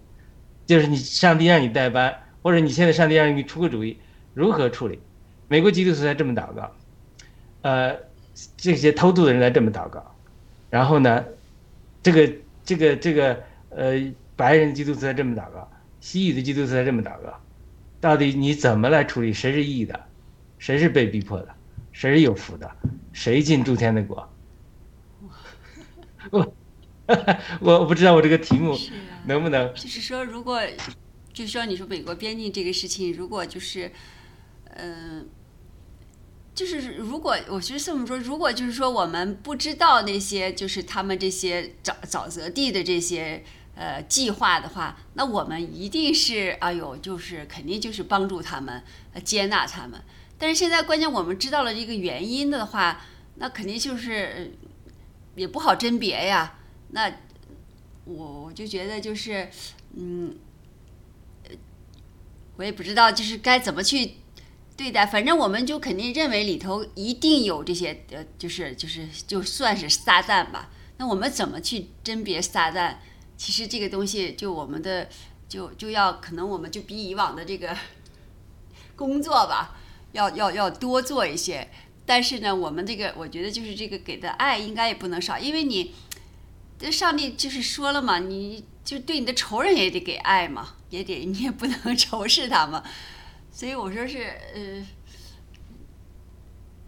[0.66, 4.00] 就是你上帝让你代班，或者你现在上帝让你出个主意，
[4.34, 4.98] 如何处理？
[5.46, 6.72] 美国基督徒在这么祷告，
[7.62, 8.09] 呃。
[8.56, 10.14] 这些偷渡的人来这么祷告，
[10.70, 11.24] 然后呢，
[12.02, 12.32] 这个
[12.64, 17.38] 这个这个呃，白人基督徒在这么祷告，西语的基督徒在这么祷告，
[18.00, 19.32] 到底你怎么来处理？
[19.32, 19.98] 谁是义的？
[20.58, 21.48] 谁是被逼迫的？
[21.92, 22.70] 谁是有福的？
[23.12, 24.32] 谁进诸天的国？
[26.30, 26.54] 我
[27.60, 28.78] 我不知道我这个题目
[29.26, 29.74] 能不能？
[29.74, 30.60] 就是说，如果
[31.32, 33.90] 就是说，你说美国边境这个事情，如果就是
[34.76, 35.28] 嗯。
[36.60, 43.42] 就是如果我觉得这么说，如果就是说我们不知道那些就是他们这些沼沼泽地的这些
[43.74, 48.82] 呃计划的话，那我们一定是哎呦，就是肯定就是帮助他们，
[49.24, 49.98] 接纳他们。
[50.36, 53.00] 但是现在关键我们知道了这个原因的话，
[53.36, 54.52] 那肯定就是
[55.36, 56.58] 也不好甄别呀。
[56.90, 57.10] 那
[58.04, 59.48] 我我就觉得就是
[59.96, 60.36] 嗯，
[62.56, 64.16] 我也不知道就是该怎么去。
[64.80, 70.70] 对的，反正我们就肯定认为里头一定有这些，呃，就是就是就算是撒旦吧。
[70.96, 72.96] 那我们怎么去甄别撒旦？
[73.36, 75.06] 其实这个东西就我们的
[75.46, 77.76] 就就要可能我们就比以往的这个
[78.96, 79.76] 工作吧，
[80.12, 81.68] 要要要多做一些。
[82.06, 85.94] 但是呢，我们这个我觉得就是这个给的爱应该也不能少，因为你
[86.78, 92.82] 这上帝就是说了嘛，你就对你的仇人也得给爱嘛，也得你也不能 仇视他嘛。
[93.60, 94.22] 所以我说是
[94.54, 94.82] 呃，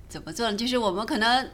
[0.08, 0.56] 怎么做呢？
[0.56, 1.50] 就是我们可能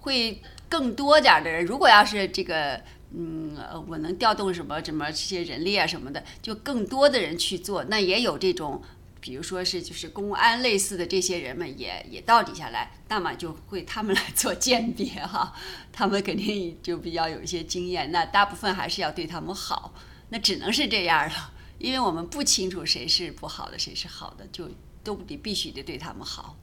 [0.00, 2.78] 会更多点的人，如果要是这个
[3.16, 3.56] 嗯，
[3.88, 7.82] 我能调动什么什么这些人力啊什么的，就更多的人去做。
[7.84, 8.82] 那也有这种，
[9.22, 15.54] 比如说是就是公安类似的这些人们也也到底下来，那么就会他们来做鉴别哈，
[15.90, 18.12] 他们肯定就比较有一些经验。
[18.12, 19.94] 那大部分还是要对他们好，
[20.28, 21.52] 那只能是这样了。
[21.78, 24.68] 因为我们不清楚谁是不好的，谁是好的，就
[25.02, 26.56] 都得必须得对他们好。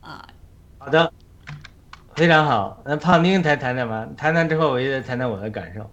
[0.00, 0.28] 啊，
[0.78, 1.12] 好的，
[2.14, 2.82] 非常好。
[2.84, 5.90] 那胖丁谈谈谈吧，谈谈之后我也谈谈我的感受。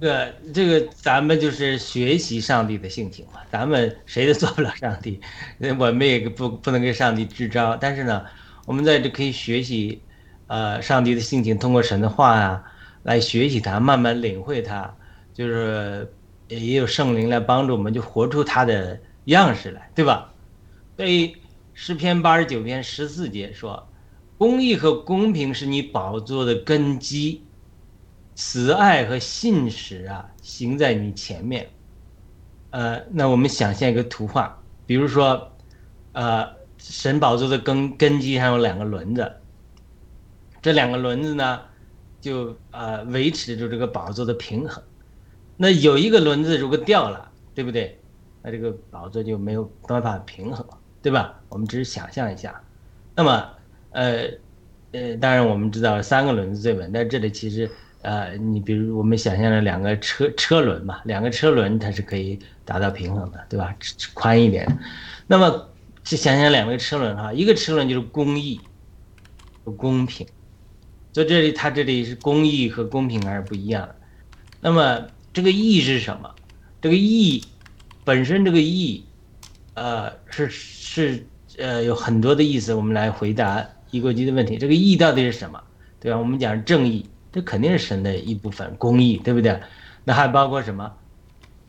[0.00, 3.40] 这个这个，咱们就是学习上帝的性情嘛。
[3.50, 5.20] 咱们谁都做不了上帝，
[5.78, 7.76] 我们也不不能跟上帝支招。
[7.76, 8.24] 但是呢，
[8.66, 10.02] 我们在这可以学习，
[10.48, 12.64] 呃，上帝的性情，通过神的话啊，
[13.04, 14.92] 来学习它，慢慢领会它，
[15.32, 16.12] 就是
[16.48, 20.32] 也有圣灵来帮助我们，就活出他的样式来，对吧？
[20.96, 21.36] 所以
[21.74, 23.88] 诗篇八十九篇十四节说
[24.42, 27.44] ：“公义和公平是你宝座的根基。”
[28.34, 31.70] 慈爱和信实啊，行在你前面。
[32.70, 35.52] 呃，那我们想象一个图画，比如说，
[36.12, 39.30] 呃，神宝座的根根基上有两个轮子，
[40.60, 41.60] 这两个轮子呢，
[42.20, 44.82] 就呃维持住这个宝座的平衡。
[45.56, 48.00] 那有一个轮子如果掉了，对不对？
[48.42, 50.66] 那这个宝座就没有办法平衡，
[51.00, 51.38] 对吧？
[51.48, 52.60] 我们只是想象一下。
[53.14, 53.50] 那么，
[53.92, 54.28] 呃，
[54.92, 57.70] 呃，当然我们知道三个轮子最稳，但这里其实。
[58.04, 63.72] 呃，你比如我们想象的两个车车轮嘛，两个车轮它是可以达到平衡的，对吧？
[64.12, 64.66] 宽一点。
[65.28, 65.68] 那么，
[66.02, 68.60] 就想想两个车轮哈，一个车轮就是公益，
[69.76, 70.26] 公平。
[71.12, 73.94] 在这里，它这里是公益和公平还是不一样的。
[74.60, 76.28] 那么，这个义是什么？
[76.80, 77.44] 这个义
[78.02, 79.04] 本身这个义，
[79.74, 81.24] 呃，是是
[81.56, 82.74] 呃有很多的意思。
[82.74, 85.62] 我们来回答一国基的问题，这个义到底是什么？
[86.00, 86.18] 对吧？
[86.18, 87.08] 我们讲正义。
[87.30, 89.58] 这肯定是神的一部分公义，对不对？
[90.04, 90.98] 那还包括什么？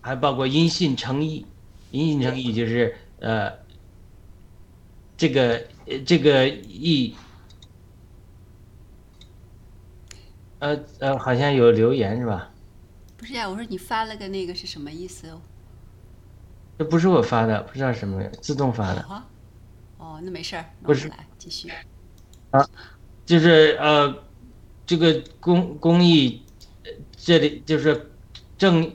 [0.01, 1.45] 还包括因信称义。
[1.91, 3.53] 因信称义就是呃，
[5.15, 5.63] 这个
[6.05, 7.15] 这个义，
[10.59, 12.49] 呃呃，好像有留言是吧？
[13.15, 15.39] 不是呀，我说你发了个那个是什么意思哦？
[16.77, 19.23] 这不是我发的，不知道什么自动发的。
[19.97, 21.71] 哦，那没事儿，不是，来继续。
[22.53, 22.69] 啊，
[23.25, 24.23] 就是呃。
[24.85, 26.41] 这个公公益，
[27.15, 28.11] 这里就是
[28.57, 28.91] 正，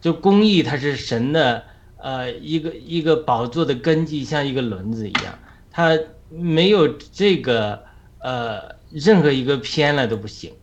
[0.00, 1.62] 就公益，它是神的
[1.98, 5.38] 呃一个一个宝座的根基，像一个轮子一样，
[5.70, 5.96] 它
[6.30, 7.84] 没有这个
[8.20, 10.54] 呃任何一个偏了都不行，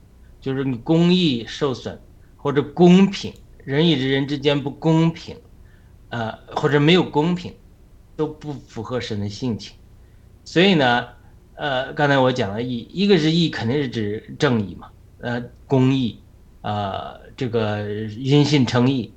[0.41, 2.01] 就是你公益受损
[2.35, 3.31] 或者公平，
[3.63, 5.37] 人与人之间不公平，
[6.09, 7.53] 呃或者没有公平，
[8.15, 9.75] 都不符合神的性情，
[10.43, 11.09] 所以呢。
[11.63, 14.89] 呃，刚才我讲了义，一个是义，肯定是指正义嘛，
[15.21, 16.19] 呃，公义，
[16.59, 19.13] 呃，这个因信称义，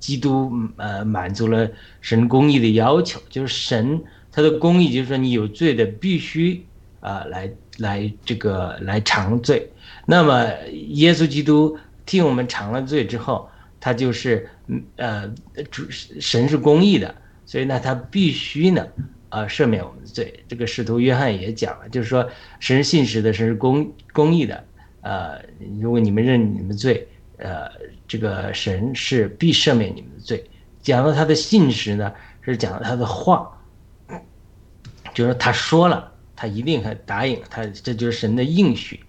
[0.00, 4.02] 基督呃满足了神公义的要求，就是神
[4.32, 6.66] 他的公义，就是说你有罪的必须
[6.98, 7.48] 啊来
[7.78, 9.70] 来这个来偿罪，
[10.06, 10.50] 那么
[10.88, 13.48] 耶稣基督替我们偿了罪之后，
[13.78, 14.50] 他就是
[14.96, 15.32] 呃
[15.70, 17.14] 主神是公义的，
[17.46, 18.84] 所以呢他必须呢。
[19.34, 20.44] 啊，赦免我们的罪。
[20.46, 22.30] 这个使徒约翰也讲了，就是说，
[22.60, 24.64] 神是信实的，神是公公义的。
[25.00, 25.42] 呃，
[25.80, 27.08] 如果你们认你们罪，
[27.38, 27.68] 呃，
[28.06, 30.48] 这个神是必赦免你们的罪。
[30.80, 32.12] 讲到他的信实呢，
[32.42, 33.50] 是讲他的话，
[35.12, 39.00] 就是他说了，他一定会答应，他这就是神的应许。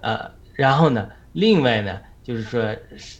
[0.00, 2.00] 呃，然后呢，另外呢。
[2.28, 2.60] 就是说，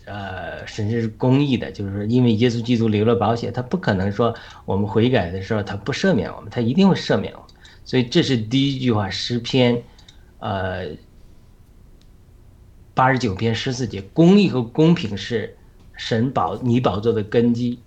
[0.04, 4.34] 呃，神是公义的，就是说，因为耶稣基督流了保险，他不可能说
[4.66, 7.48] 我们悔改的时候他不赦免我们，他一定会赦免我们。
[7.86, 9.82] 所以这是第一句话，诗篇，
[10.40, 10.88] 呃，
[12.92, 15.56] 八十九篇十四节，公义和公平是
[15.96, 17.78] 神宝你宝座的根基。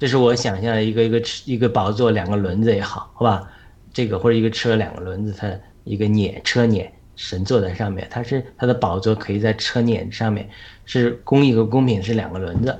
[0.00, 3.48] 这是我想象的一个一个一个宝座，两个轮子也好，好吧？
[3.92, 5.48] 这个或者一个车两个轮子，它
[5.84, 6.92] 一个碾车碾。
[7.16, 10.48] 神坐在上面，它是它的宝座可以在车辇上面，
[10.84, 12.78] 是公义和公平是两个轮子。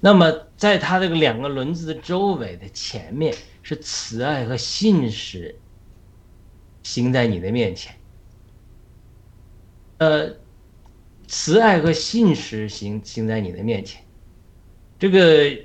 [0.00, 5.54] 那么在它这个两个轮子的周围的前面是慈爱和信实，
[6.82, 7.94] 行在你的面前。
[9.98, 10.30] 呃，
[11.26, 14.02] 慈爱和信实行行在你的面前。
[14.98, 15.56] 这个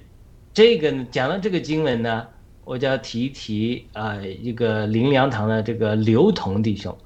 [0.53, 2.27] 这个讲到这个经文呢，
[2.63, 6.97] 我就要提一提啊，一个灵粮堂的这个刘同弟兄。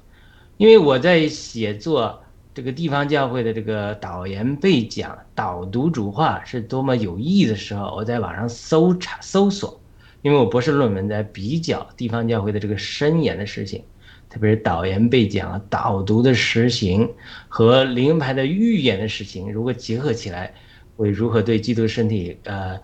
[0.56, 2.22] 因为我在写作
[2.54, 9.78] 这个地方教会的这个导言背讲、导读主话是多么有益的时候，我在网上搜查搜索，
[10.22, 13.82] 因为我博士论文在比较地方教会的这个深研的事情，
[14.30, 17.06] 特别是导言背讲、导读的实行
[17.48, 20.54] 和灵牌的预言的实行，如果结合起来，
[20.96, 22.80] 会如何对基督身体呃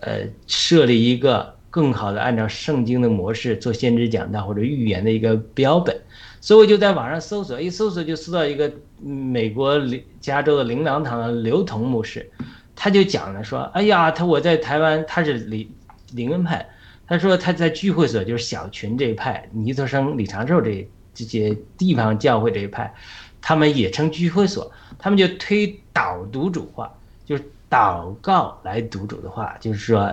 [0.00, 5.98] 呃设立一个更好的按照圣经的模式做先知讲道或者预言的一个标本。
[6.44, 8.70] 所以我就在网上搜索，一搜索就搜到一个
[9.00, 9.80] 美国
[10.20, 12.30] 加州的灵粮堂的刘同牧师，
[12.76, 15.66] 他就讲了说：“哎呀，他我在台湾，他是灵
[16.12, 16.68] 灵恩派，
[17.06, 22.92] 他说他在聚会所就是小群这一派，尼特生、李长寿这这些地方教会这一派，
[23.40, 26.92] 他们也称聚会所，他们就推导读主话，
[27.24, 30.12] 就是祷告来读主的话，就是说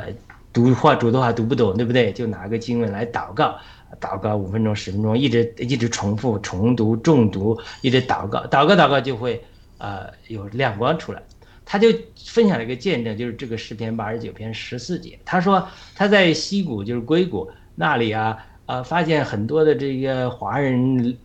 [0.53, 2.13] 读话主的话读不懂，对不对？
[2.13, 3.57] 就拿个经文来祷告，
[3.99, 9.43] 祷告五分钟、十分钟，一直一直重复、重读、重读，一直祷告，祷告祷告就会
[9.77, 11.21] 呃有亮光出来。
[11.63, 11.87] 他就
[12.25, 15.65] 分享了一个见证，就是这个诗篇八十九篇十四节，他说
[15.95, 21.15] 他在西谷，就是硅谷那里啊，呃，发现很多的这个华人，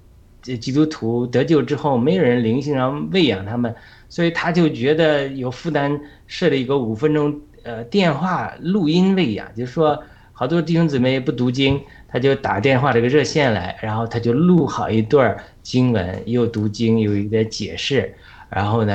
[0.43, 3.75] 这基督徒得救之后，没有人灵性上喂养他们，
[4.09, 5.99] 所以他就觉得有负担，
[6.29, 10.01] 设了一个五分钟呃电话录音喂养，就是说
[10.39, 18.15] 好多弟兄姊妹不读经，他就打电话这个热线来，然后他就录好一段经文，又读经，有一点解释。
[18.51, 18.95] 然后呢，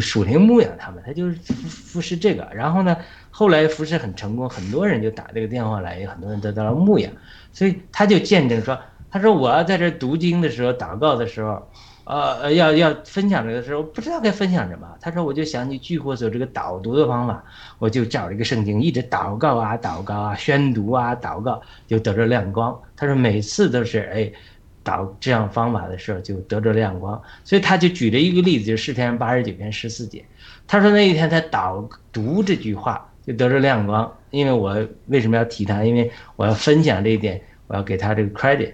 [0.00, 2.48] 属灵牧养他们，他就是服服侍这个。
[2.54, 2.96] 然后呢，
[3.30, 7.12] 后来服侍很成功，很多人就打这个电话来，有很多人得到了牧养。
[7.52, 8.78] 所以他就见证说，
[9.10, 11.70] 他说我要在这读经的时候、祷告的时候，
[12.08, 14.88] 呃，要要分享这个时候，不知道该分享什么。
[15.00, 17.44] 他说我就想起聚会所这个导读的方法，
[17.78, 22.80] 我就找了一个圣经，一直祷告啊、祷告啊、宣读啊、祷告，就得着亮光。
[22.96, 24.32] 他说每次都是哎。
[24.84, 30.24] 导这样方法的时候就得着亮光，所以他就举了一个例子，就是诗篇八十九篇十四节。
[30.66, 34.74] 他说那一天他导读这句话就得着亮光，因为我
[35.08, 35.84] 为什么要提他？
[35.84, 38.72] 因为我要分享这一点，我要给他这个 credit。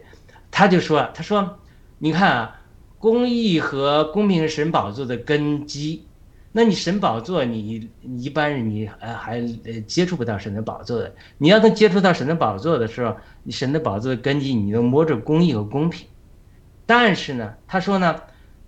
[0.53, 1.59] 他就说：“他说，
[1.99, 2.61] 你看啊，
[3.05, 6.07] 公义和公平是神宝座的根基。
[6.53, 7.87] 那你神宝座，你
[8.17, 11.15] 一般人你呃还呃接触不到神的宝座的。
[11.37, 16.07] 你要能接触到神的宝座的时候，你神的宝座的根基，你能摸着公义和公平。
[16.87, 18.19] 但是呢，他说呢，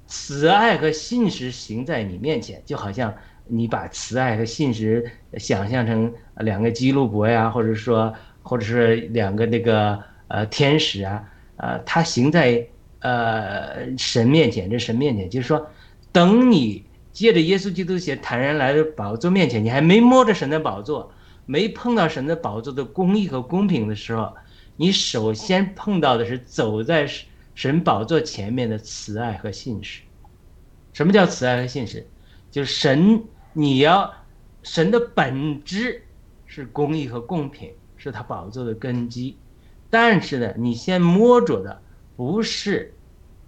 [0.07, 3.15] 慈爱和信实行在你面前，就好像
[3.47, 8.13] 你把慈爱和信实想象成两个基路伯呀，或者说
[8.43, 11.25] 或者是两个那个呃天使啊，
[11.57, 12.67] 呃，他行在
[13.07, 15.69] 呃神面前，这神面前，就是说
[16.13, 16.85] 等你。
[17.17, 21.11] 借着耶稣基督血坦然来到宝座面前，你还没摸着神的宝座，
[21.47, 24.35] 没碰到神的宝座的公义和公平的时候，
[24.77, 27.09] 你首先碰到的是走在
[27.55, 30.03] 神宝座前面的慈爱和信实。
[30.93, 32.07] 什么叫慈爱和信实？
[32.51, 34.13] 就是神，你要
[34.63, 36.03] 神的本质
[36.45, 39.39] 是公义和公平，是他宝座的根基。
[39.89, 41.81] 但是呢，你先摸着的
[42.15, 42.93] 不是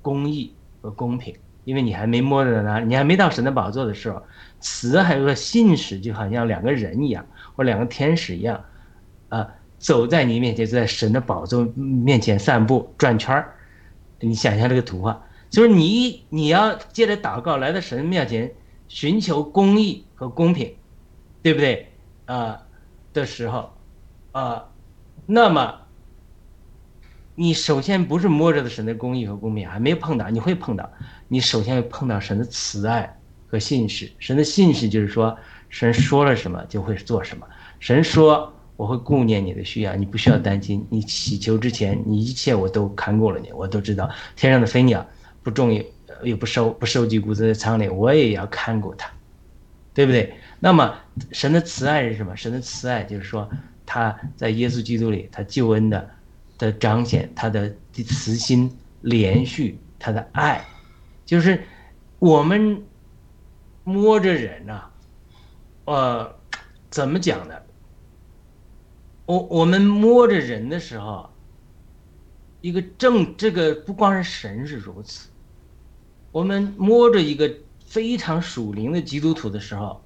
[0.03, 1.35] 公义和公平。
[1.65, 4.23] 因为你还没摸着呢，你还没到神的宝座的时候，
[4.59, 8.65] 慈还有个信使，就好像两个人一样，或两个天使一样，
[9.29, 9.47] 啊，
[9.79, 13.55] 走在你面前，在神的宝座面前散步转圈儿。
[14.19, 18.51] 你想象这个图画，就是你你要借着祷告来到神面前，
[18.89, 20.75] 寻求公义和公平，
[21.43, 21.93] 对不对？
[22.25, 22.63] 啊
[23.13, 23.75] 的时候，
[24.33, 24.71] 啊，
[25.27, 25.81] 那么。
[27.41, 30.91] 你首先不是摸着的神的公义和公平，还没碰到，你会碰到。
[31.29, 33.17] 你首先要碰到神的慈爱
[33.47, 34.11] 和信实。
[34.19, 37.47] 神的信实就是说，神说了什么就会做什么。
[37.79, 40.85] 神说我会顾念你的需要，你不需要担心。
[40.91, 44.11] 你祈求之前，你一切我都看过了，你我都知道。
[44.35, 45.07] 天上的飞鸟
[45.45, 45.87] 不种也
[46.25, 49.09] 也不收不收集谷子在仓里，我也要看过它，
[49.95, 50.35] 对不对？
[50.59, 50.93] 那么
[51.31, 52.37] 神的慈爱是什么？
[52.37, 53.49] 神的慈爱就是说
[53.87, 56.11] 他在耶稣基督里，他救恩的。
[56.59, 60.67] 的彰显，他的慈心、连续，他的爱，
[61.25, 61.63] 就是
[62.19, 62.83] 我们
[63.85, 64.83] 摸着人呐，
[65.85, 66.35] 呃，
[66.91, 67.55] 怎么讲呢？
[69.25, 71.31] 我我们摸着人的时候，
[72.61, 75.29] 一个正这个不光是神是如此，
[76.33, 77.55] 我们摸着一个
[77.85, 80.03] 非常属灵的基督徒的时候，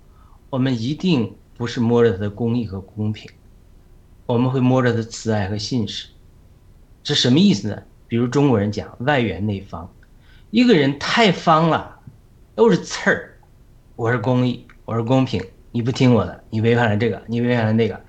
[0.51, 3.31] 我们一定不是摸着他的公义和公平，
[4.27, 6.09] 我们会摸着他的慈爱和信实。
[7.05, 7.83] 这什么意思呢？
[8.07, 9.93] 比如中国人讲外圆内方，
[10.51, 11.99] 一个人太方了，
[12.55, 13.39] 都是刺儿。
[13.97, 15.43] 我是公义，我是公平，
[15.73, 18.01] 你不听我的，你违反了这个，你违反了那个，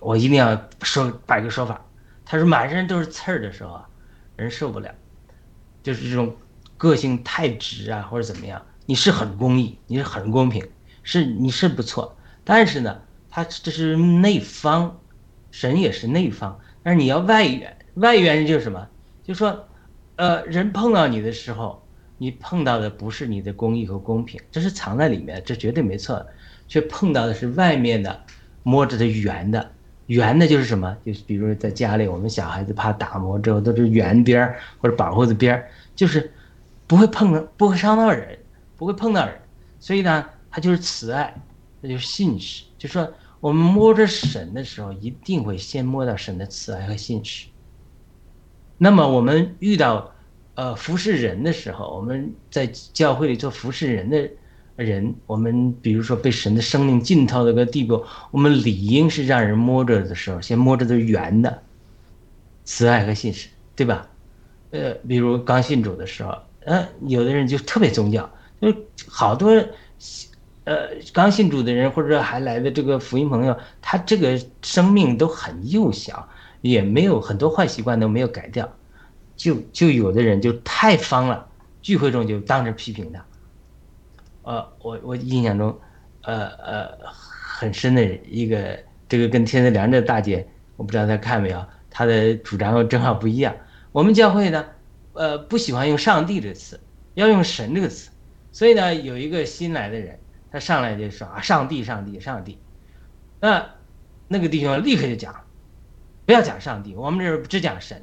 [0.00, 1.84] 我一定要说摆个说法。
[2.24, 3.88] 他说满身都是刺儿的时候啊，
[4.36, 4.90] 人受不了，
[5.82, 6.34] 就是这种
[6.78, 8.62] 个性太直啊，或者怎么样。
[8.86, 10.66] 你是很公义，你是很公平，
[11.02, 14.98] 是你是不错，但是呢，他这是内方，
[15.50, 17.76] 神也是内方，但是你要外圆。
[17.94, 18.88] 外缘就是什么？
[19.22, 19.66] 就说，
[20.16, 21.82] 呃，人碰到你的时候，
[22.18, 26.24] 你碰到的不是你的公义和公平，这是藏在里面，这绝对没错。
[26.66, 28.24] 却碰到的是外面的，
[28.62, 29.70] 摸着的圆的，
[30.06, 30.96] 圆的就是什么？
[31.04, 36.32] 就是比如在家里，我们小孩子怕打磨之后都是圆边儿或者保护的边儿，就是
[36.86, 38.38] 不会碰到，不会伤到人，
[38.76, 39.34] 不会碰到人。
[39.78, 41.34] 所以呢，它就是慈爱，
[41.82, 42.64] 那就是信实。
[42.78, 47.46] 就说我们摸着神的时候，一定会先摸到神的慈爱和信实。
[48.78, 50.12] 那么我们遇到
[50.54, 54.28] 呃服侍人的时候，我们在教会里做服侍人的
[54.76, 61.62] 人，我们比如说被神的生命浸透到个地步，我们理应是让人摸着的时候，先摸着的是圆的，
[62.64, 64.08] 慈爱和信实，对吧？
[64.70, 68.28] 呃，比如刚信主的时候，呃，有的人就特别宗教，
[68.60, 68.74] 就
[69.08, 69.50] 好多，
[70.64, 76.28] 呃，刚信主的人或者还来的这个福音朋友，他这个生命都很幼小，
[76.64, 78.74] 也没有很多坏习惯都没有改掉，
[79.36, 81.46] 就就有的人就太方了，
[81.82, 83.22] 聚会中就当着批评他。
[84.44, 85.78] 呃，我我印象中，
[86.22, 93.54] 呃呃很深的一个这个跟天赐良知大姐，我不知道她看没有，她的主张和正好不一样。
[93.92, 94.64] 我们教会呢，
[95.12, 96.80] 呃，不喜欢用“上帝”这个词，
[97.12, 98.10] 要用“神”这个词。
[98.52, 100.18] 所以呢，有一个新来的人，
[100.50, 102.58] 他上来就说啊，“上帝，上帝，上帝。”
[103.38, 103.66] 那
[104.28, 105.43] 那个弟兄立刻就讲，
[106.26, 108.02] 不要讲上帝，我们这儿只讲神。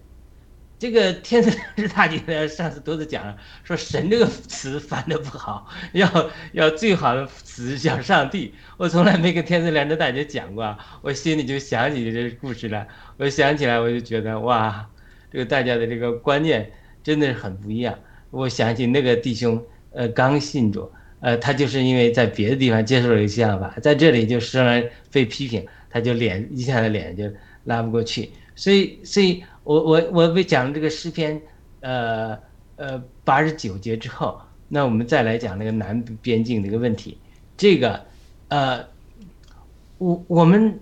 [0.77, 8.55] 这个天赐是大姐呢，上次多次讲了，说“神”这个词翻的不好， 要要最好的词叫“上帝”。
[8.77, 12.87] 我从来没跟天赐良知大姐讲过，我心里就想起这故事来。
[13.17, 14.87] 我想起来，我就觉得哇。
[15.31, 16.69] 这个大家的这个观念
[17.03, 17.97] 真的是很不一样。
[18.31, 20.91] 我想起那个弟兄，呃，刚信主，
[21.21, 27.31] 呃，他就是因为在别的地方接受了一个想法，在这里就生来被批评，他就脸一下子脸就
[27.63, 28.31] 拉不过去。
[28.55, 31.41] 所以，所以我我我为讲这个诗篇，
[31.81, 32.37] 呃
[32.75, 37.17] 呃八十九节之后，那我们再来讲那个南边境的一个问题。
[37.57, 38.05] 这个，
[38.49, 38.85] 呃，
[39.97, 40.79] 我我们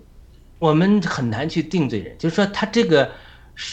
[0.58, 3.10] 我们很难去定罪人，就是说他这个。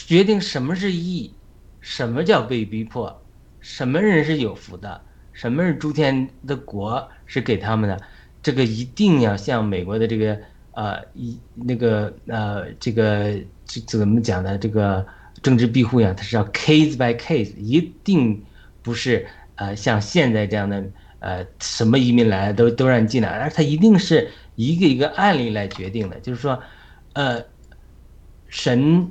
[0.06, 1.32] 决定什么是义，
[1.80, 3.22] 什么叫被逼迫，
[3.58, 5.00] 什么人是有福的，
[5.32, 7.98] 什么是诸天的国是给他们的，
[8.42, 10.38] 这个一定要像美国的这个
[10.78, 13.34] 呃一那个呃这个
[13.66, 14.56] 这怎么讲呢？
[14.56, 15.04] 这个
[15.42, 18.40] 政治庇护一样，它是要 case by case，一定
[18.80, 19.26] 不是
[19.56, 20.84] 呃像现在这样的
[21.18, 26.62] 呃什么移民来都都让你进来，而它一定是一个一个案例来决定的，就是说，
[27.14, 27.42] 呃，
[28.48, 29.10] 神。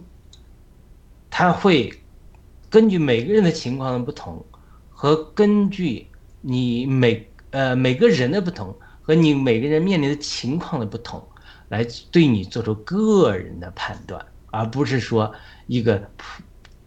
[1.30, 1.94] 他会
[2.68, 4.44] 根据每个人的情况的不同，
[4.90, 6.08] 和根据
[6.42, 11.22] 你每呃每个人的不同，和你每个人面临的情况的不同，
[11.70, 15.34] 来对你做出个人的判断，而不是说
[15.68, 16.44] 一个普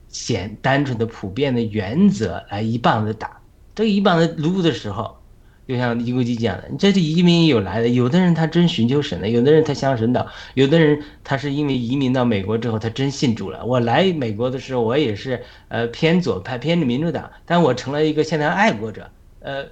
[0.08, 3.40] 简单纯的普遍的原则来一棒子打。
[3.74, 5.16] 这一棒子撸的时候。
[5.68, 13.64] 就像伊国基讲的，你这是移民有来的，有的人他真寻求神的，有的人他向神祷，有的人他是因为移民到美国之后，他真信主了。
[13.64, 19.08] 我来美国的时候，我也是呃偏左派，偏民主党，但我成了一个现在爱国者，
[19.38, 19.64] 呃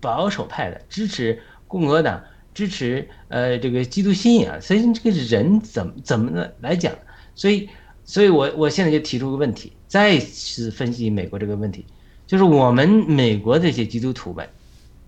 [0.00, 2.24] 保守派的，支持共和党，
[2.54, 4.60] 支持呃这个基督信仰。
[4.60, 6.92] 所以这个人怎么怎么的来讲？
[7.34, 7.68] 所以，
[8.04, 11.84] 所以我我现在就提出个问题，再次分析美国这个问题，
[12.26, 14.48] 就是我们美国这些基督徒们。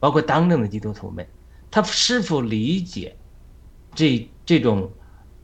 [0.00, 1.26] 包括当政的基督徒们，
[1.70, 3.16] 他是否理解
[3.94, 4.90] 这这种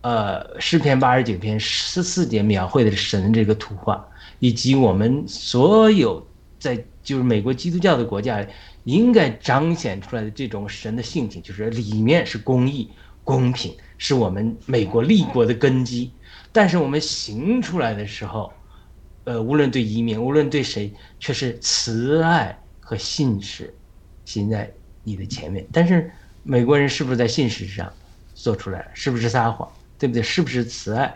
[0.03, 4.07] 呃诗篇八十九篇十四节描绘的神这个图画，
[4.39, 6.23] 以及我们所有
[6.61, 8.47] 在就是美国基督教的国家
[8.85, 12.89] 应该彰显出来的这种神的性情，就是里面是公义、
[13.25, 16.13] 公平，是我们美国立国的根基。
[16.53, 18.53] 但是我们行出来的时候，
[19.25, 23.75] 呃，无论对移民，无论对谁，却是慈爱和信实。
[24.27, 24.71] 行在
[25.03, 26.09] 你的前面，但是
[26.45, 27.93] 美国人是不是在信实上
[28.35, 28.87] 做出来了？
[28.95, 29.69] 是不是撒谎？
[29.99, 30.23] 对不对？
[30.23, 31.13] 是不是慈爱？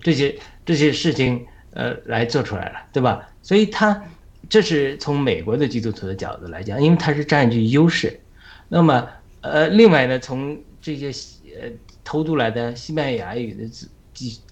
[0.00, 3.26] 这些这些事情，呃，来做出来了，对吧？
[3.42, 4.02] 所以他
[4.48, 8.18] 这是从美国的基督徒的角度来讲，因为他是占据优势。
[8.68, 9.08] 那么，
[9.40, 11.08] 呃，另外呢，从这些
[11.60, 11.68] 呃
[12.02, 13.88] 偷渡来的西班牙语的字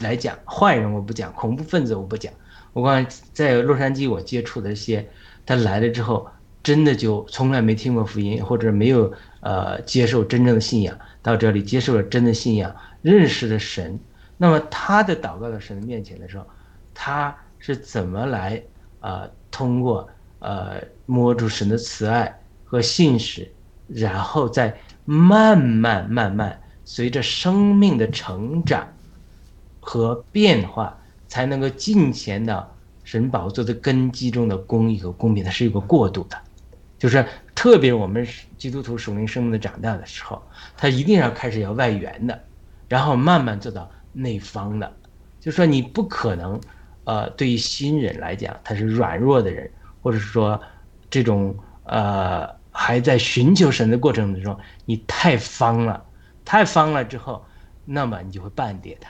[0.00, 2.32] 来讲，坏人我不讲，恐怖分子我不讲。
[2.72, 5.08] 我刚才在洛杉矶我接触的一些，
[5.44, 6.28] 他来了之后。
[6.62, 13.96] 真的就从来没听过福音，或者没有呃接受真正的信仰，到这里接受了真的信仰，认识了神。
[14.36, 16.44] 那么他的祷告到神的面前的时候，
[16.92, 18.60] 他是怎么来
[18.98, 19.28] 啊？
[19.56, 20.06] 通过
[20.40, 23.50] 呃摸住神的慈爱和信使，
[23.88, 24.76] 然后再
[25.06, 28.86] 慢慢慢慢随着生命的成长
[29.80, 30.94] 和变化，
[31.26, 32.70] 才能够进前到
[33.02, 36.36] 神宝座的根基中的公义和公平，它是一个过渡的。
[36.98, 38.26] 就是特别我们
[38.58, 40.42] 基督徒属灵生命的长大的时候，
[40.76, 42.38] 他一定要开始要外援的，
[42.88, 44.92] 然后慢慢做到内方的。
[45.40, 46.60] 就说你不可能，
[47.06, 49.70] 呃，对于新人来讲，他是软弱的人，
[50.02, 50.60] 或者是说
[51.08, 56.04] 这种呃还在寻求神的过程当中，你太方了，
[56.44, 57.44] 太方了之后，
[57.84, 59.08] 那么你就会绊跌他。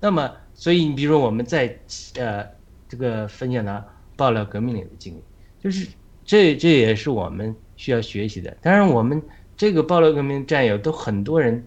[0.00, 1.78] 那么，所以你比如说我们在
[2.18, 2.44] 呃
[2.88, 3.84] 这个分享的，
[4.16, 5.22] 爆料革命里的经历，
[5.60, 5.86] 就是
[6.24, 8.56] 这这也是我们需要学习的。
[8.62, 9.22] 当然，我们
[9.54, 11.62] 这个爆料革命战友都很多人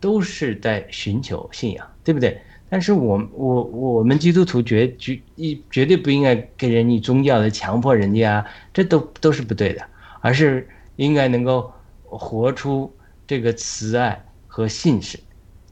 [0.00, 2.42] 都是在寻求信仰，对不对？
[2.70, 8.44] 但是我我我们基督徒绝绝一绝对不应该给人以宗教的强迫人家，
[8.74, 9.82] 这都都是不对的，
[10.20, 12.94] 而是应该能够活出
[13.26, 15.18] 这个慈爱和信实，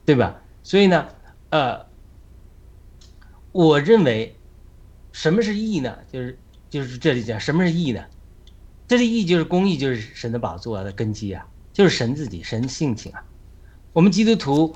[0.05, 0.41] 对吧？
[0.63, 1.07] 所以呢，
[1.51, 1.85] 呃，
[3.51, 4.35] 我认为
[5.11, 5.95] 什么是义呢？
[6.11, 8.03] 就是就是这里讲什么是义呢？
[8.87, 13.23] 这里义就是公义，就是神的宝座的根基啊，就是神自己，神性情啊。
[13.93, 14.75] 我们基督徒。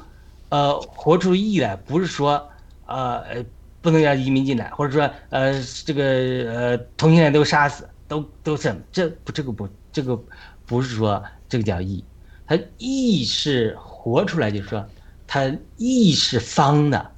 [0.51, 2.49] 呃，活出义来，不是说，
[2.85, 3.43] 呃，
[3.79, 5.53] 不能让移民进来，或者说，呃，
[5.85, 6.03] 这个
[6.51, 10.21] 呃同性恋都杀死，都都是这不这个不这个
[10.65, 12.05] 不是说这个叫义，
[12.45, 14.85] 他义是活出来，就是说，
[15.25, 17.15] 他义是方的，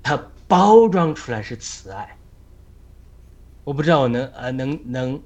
[0.00, 0.16] 他
[0.46, 2.18] 包装出来是慈爱。
[3.64, 5.22] 我不知道我能呃能能，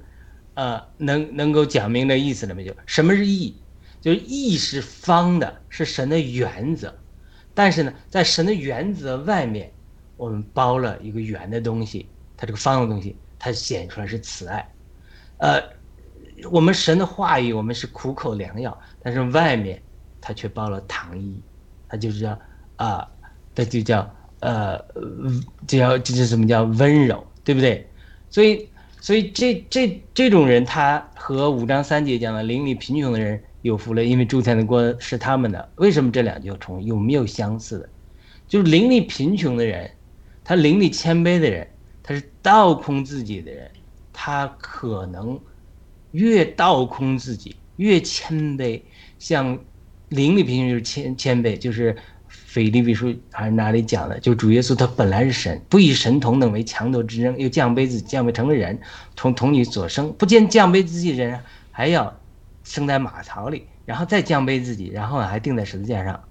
[0.55, 2.75] 呃能能够讲明这意思了没有？
[2.87, 3.66] 什么是义？
[4.07, 6.95] 就是义是方的，是神的原则，
[7.53, 9.69] 但是呢，在神的原则外面，
[10.15, 14.65] 我们包了一个圆的东西，它这个方的东西，它显出来是慈爱。
[15.39, 15.61] 呃，
[16.49, 19.83] 我们神的话语，我们是苦口良药，但是外面
[20.21, 21.37] 它却包了糖衣，
[21.89, 22.39] 它就是叫
[22.77, 23.05] 啊，
[23.53, 24.79] 它就叫呃，
[25.67, 27.85] 叫这叫什么叫温柔，对不对？
[28.29, 28.69] 所以，
[29.01, 33.43] 所以这这这种人，他和五章三节讲的邻里贫穷的人。
[33.67, 35.69] 有福了，因为主天的国是他们的。
[35.75, 36.83] 为什么这两句重？
[36.83, 37.89] 有没有相似的？
[38.47, 39.91] 就是灵里贫穷的人，
[40.43, 41.67] 他灵里谦卑的人，
[42.01, 43.69] 他是倒空自己的人，
[44.13, 45.37] 他可能
[46.11, 48.81] 越倒空自己，越谦卑。
[49.19, 49.59] 像
[50.09, 51.93] 灵里贫穷就是谦谦卑，就是
[52.29, 54.17] 腓立比书还是哪里讲的？
[54.21, 58.79] 就主耶稣他本来是神，不以神同等为强夺之争，又降卑自己，降卑成为人，
[59.15, 61.37] 同同你所生，不见降卑自己人
[61.71, 62.17] 还要。
[62.67, 66.21] 生在马槽里，然后再降卑自己，然后还钉在十字架上，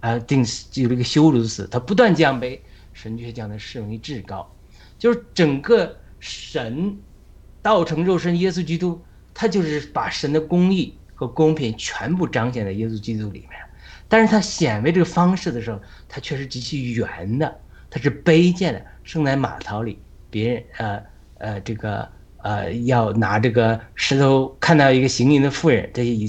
[0.00, 0.38] 啊，钉
[0.74, 1.68] 有这个羞辱死。
[1.70, 2.58] 他不断降卑，
[2.94, 4.50] 神却将他视为至高。
[4.98, 6.96] 就是整个神
[7.60, 8.98] 道成肉身耶稣基督，
[9.34, 13.60] 他就是把神的公义和公平全部彰显在耶稣基督里面。
[14.08, 15.78] 但是他显为这个方式的时候，
[16.08, 19.98] 他却是极其圆的，他是卑贱的，生在马槽里，
[20.30, 21.02] 别人呃
[21.36, 22.10] 呃这个。
[22.42, 26.28] 呃，要拿这个石头看到一个行淫的妇人，这些以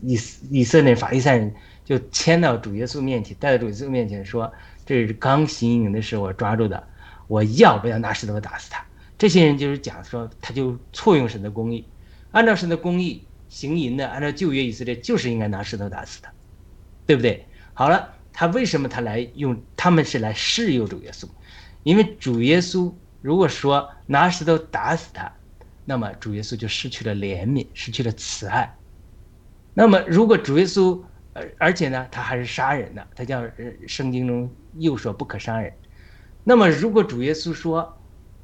[0.00, 0.18] 以
[0.50, 1.54] 以色列法利赛人
[1.84, 4.52] 就牵到主耶稣面前，带到主耶稣面前说
[4.84, 6.82] ：“这是刚行淫的时候我抓住的，
[7.28, 8.84] 我要不要拿石头打死他？”
[9.16, 11.86] 这些人就是讲说，他就错用神的公义，
[12.32, 16.32] 按照神的公义行淫的，按照旧约以色列就是应该拿石头打死他，
[17.06, 17.46] 对不对？
[17.72, 19.56] 好了，他为什么他来用？
[19.76, 21.28] 他们是来试诱主耶稣，
[21.84, 25.30] 因为主耶稣如果说拿石头打死他。
[25.84, 28.72] 那么主耶稣就失去了怜悯，失去了慈爱。
[29.74, 31.02] 那么如果主耶稣，
[31.32, 33.42] 呃，而且呢，他还是杀人的，他叫
[33.86, 35.72] 圣经中又说不可杀人。
[36.44, 37.96] 那么如果主耶稣说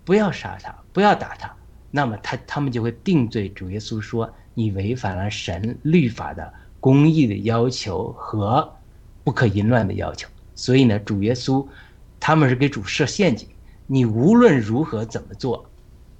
[0.05, 1.55] 不要杀他，不要打他，
[1.91, 8.75] 那么他他们就会定罪主耶稣说你违反了神律法的公义的要求和
[9.23, 10.29] 不可淫乱的要求。
[10.55, 11.67] 所以呢，主耶稣
[12.19, 13.49] 他们是给主设陷阱，
[13.87, 15.68] 你无论如何怎么做。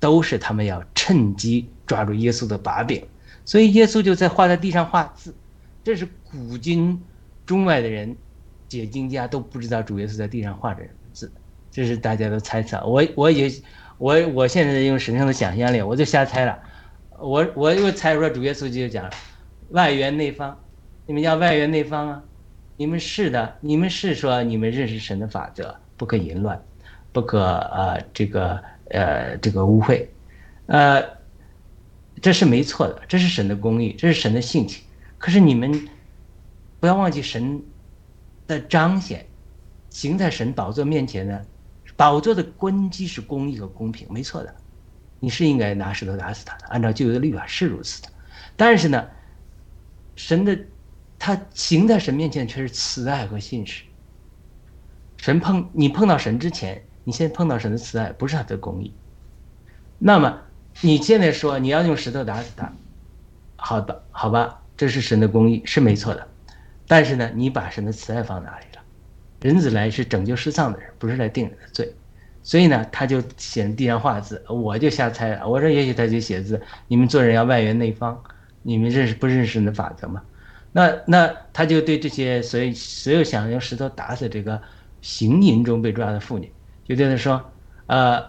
[0.01, 3.05] 都是他们要趁机抓住耶稣的把柄，
[3.45, 5.35] 所以耶稣就在画在地上画字，
[5.83, 7.03] 这是古今
[7.45, 8.17] 中外的人
[8.69, 11.33] 解经家都不知道主耶稣在地上画着什么字，
[11.71, 12.81] 这是大家都猜测。
[12.87, 13.51] 我我也
[13.97, 16.57] 我我现在用神圣的想象力，我就瞎猜了。
[17.19, 19.11] 我我又猜出来主耶稣就讲
[19.71, 20.57] 外圆内方，
[21.07, 22.23] 你们叫外圆内方啊？
[22.77, 26.63] 你们是的，你们是说你们认识神的法则，不可淫乱，
[27.13, 28.63] 不可呃这个。
[28.91, 30.07] 呃，这个污秽，
[30.67, 31.03] 呃，
[32.23, 34.83] 这是没错的，这是神的公义，这是神的性情。
[35.19, 35.89] 可是你们
[36.81, 37.63] 不要忘记神
[38.47, 39.27] 的彰显，
[39.91, 41.41] 行在神宝座面前呢，
[41.97, 44.55] 宝座的根基是公义和公平，没错的。
[45.21, 48.09] 你是应该拿石头打死他的，按照旧约的律法是如此的。
[48.57, 49.07] 但是呢，
[50.17, 50.59] 神的
[51.19, 53.85] 他行在神面前却是慈爱和信实。
[55.19, 56.83] 神碰你碰到神之前。
[57.09, 58.93] 你现在碰到神的慈爱，不是他的公义。
[59.99, 60.41] 那么
[60.83, 62.71] 你现在说你要用石头打死他，
[63.57, 66.29] 好的，好吧，这是神的公义，是没错的。
[66.87, 68.83] 但是呢，你把神的慈爱放哪里了？
[69.41, 71.91] 人子来是拯救失丧的人，不是来定人的罪。
[72.43, 75.49] 所以呢，他就写地上画字，我就瞎猜了。
[75.49, 78.23] 我说也许他就写字，你们做人要外圆内方，
[78.61, 80.23] 你们认识不认识神的法则吗？
[80.73, 84.61] 那那他就对这些所有所有想用石头打死这个
[85.01, 86.53] 行淫中被抓的妇女。
[86.89, 87.53] 就对他说，
[87.87, 88.25] 呃，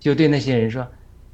[0.00, 0.86] 就对那些人说：“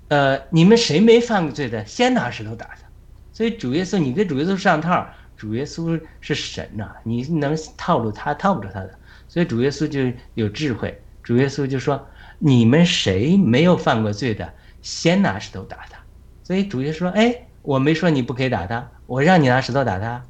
[0.08, 2.86] 呃，你们谁没犯过罪的，先拿石头打他。”
[3.32, 5.06] 所以主耶稣，你跟主耶稣上套，
[5.36, 8.98] 主耶稣是神呐，你能套路他，套不住他的。
[9.28, 12.06] 所以主耶稣就有智慧，主耶稣就说
[12.38, 14.52] ：“你们谁没有犯过罪的，
[14.82, 15.98] 先拿石头打他。”
[16.44, 20.24] 所以主耶稣说：“哎，我没说你不可以打他，我让你拿石头打他，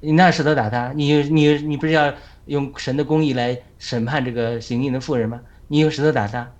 [0.00, 2.14] 你拿石头打他，你你你不是要
[2.46, 5.40] 用神的公义来审判这个行淫的妇人吗？
[5.68, 6.50] 你用石头打他，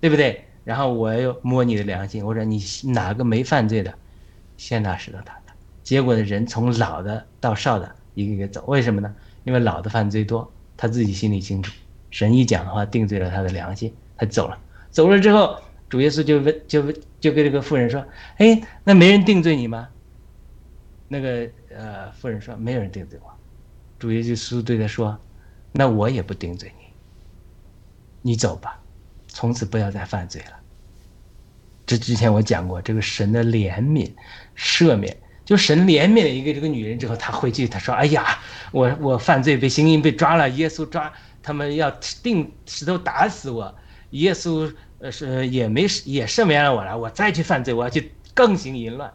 [0.00, 0.44] 对不对？
[0.64, 2.62] 然后我又摸你的良心，我说你
[2.92, 3.94] 哪个没犯罪的，
[4.56, 5.54] 先拿石头打他。
[5.82, 9.14] 结果的人从老的到少的一个一个走，为什么呢？
[9.44, 10.48] 因为老的犯罪多。”
[10.80, 11.72] 他自己心里清楚，
[12.08, 14.56] 神一讲的话定罪了他的良心，他走了。
[14.92, 15.58] 走了之后，
[15.88, 18.06] 主耶稣就问，就就跟这个妇人说
[18.38, 19.88] ：“哎，那没人定罪你吗？”
[21.08, 23.30] 那个呃，妇人说：“没有人定罪我。”
[23.98, 25.18] 主耶稣对他说
[25.78, 28.80] ：“那我也不顶嘴你，你走吧，
[29.28, 30.58] 从此不要再犯罪了。”
[31.86, 34.12] 这之前我讲过，这个神的怜悯、
[34.56, 35.16] 赦免。
[35.44, 38.40] 就神怜悯了一个这个女人之后，他回去他说：“哎呀，
[38.72, 41.12] 我我犯罪被行淫被抓了，耶稣抓
[41.44, 41.88] 他们要
[42.24, 43.72] 定石头打死我，
[44.10, 49.10] 耶稣呃是也没也赦免了我了，我再去犯罪，我要去更行淫乱，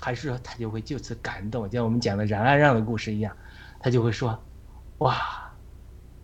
[0.00, 3.36] 还是说他就会就此感动，就像我们讲的冉阿让的故事一样，
[3.78, 4.42] 他就会说，
[4.98, 5.47] 哇，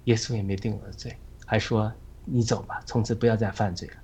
[0.05, 1.93] 耶稣也没定我的罪，还说
[2.25, 3.95] 你走吧，从此不要再犯罪了。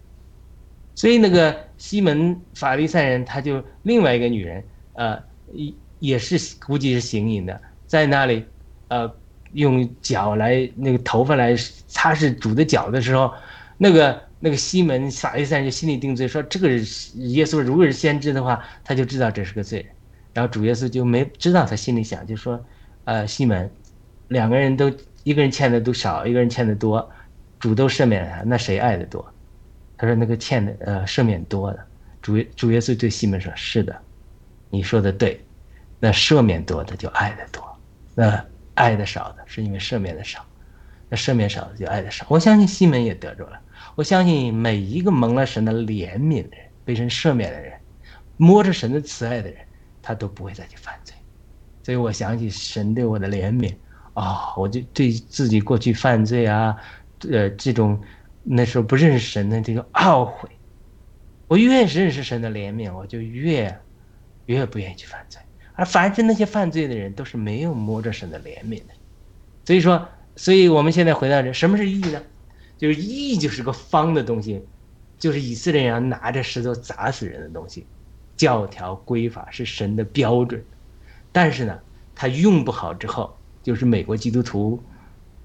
[0.94, 5.22] 所以那个西门法利赛人他就另外一个女人呃。
[5.52, 8.44] 也也是估计是行淫的，在那里，
[8.86, 9.12] 呃，
[9.52, 11.56] 用脚来那个头发来
[11.88, 13.34] 擦拭主的脚的时候，
[13.76, 16.68] 那个那个西门法利赛人就心里定罪，说这个
[17.14, 19.84] 耶稣如果是先知的话，他就知道这是个罪，
[20.32, 22.64] 然后主耶稣就没知道他心里想，就说，
[23.06, 23.68] 呃，西门，
[24.28, 24.88] 两个人都
[25.22, 27.10] 一个人欠的都少，一个人欠的多，
[27.58, 29.24] 主都赦免了他，那谁爱的多？
[29.96, 31.86] 他说那个欠的呃赦免多的，
[32.22, 33.94] 主主耶稣对西门说，是的。
[34.70, 35.44] 你说的对，
[35.98, 37.62] 那赦免多的就爱的多，
[38.14, 38.44] 那
[38.74, 40.46] 爱的少的是因为赦免的少，
[41.08, 42.24] 那赦免少的就爱的少。
[42.28, 43.60] 我相信西门也得着了，
[43.96, 47.72] 我相信每一个蒙了神的怜悯的人，被神赦免的人，
[48.36, 49.58] 摸着神的慈爱的人，
[50.00, 51.14] 他都不会再去犯罪。
[51.82, 53.74] 所以我想起神对我的怜悯
[54.14, 56.76] 啊，我就对自己过去犯罪啊，
[57.30, 58.00] 呃，这种
[58.42, 60.48] 那时候不认识神的这个懊悔。
[61.48, 63.80] 我越是认识神的怜悯，我就越。
[64.46, 65.40] 越不愿意去犯罪，
[65.74, 68.94] 而凡是那些犯罪的人，都是没有摸着神的怜悯的。
[69.64, 72.20] 所以说，所以我们现在回到这，什么是义呢？
[72.76, 74.64] 就是义就是个方的东西，
[75.20, 77.86] 就是以色列人拿着石头砸死人的东西。
[78.36, 80.64] 教条规法是神的标准，
[81.30, 81.78] 但是呢，
[82.16, 84.82] 他用不好之后，就是美国基督徒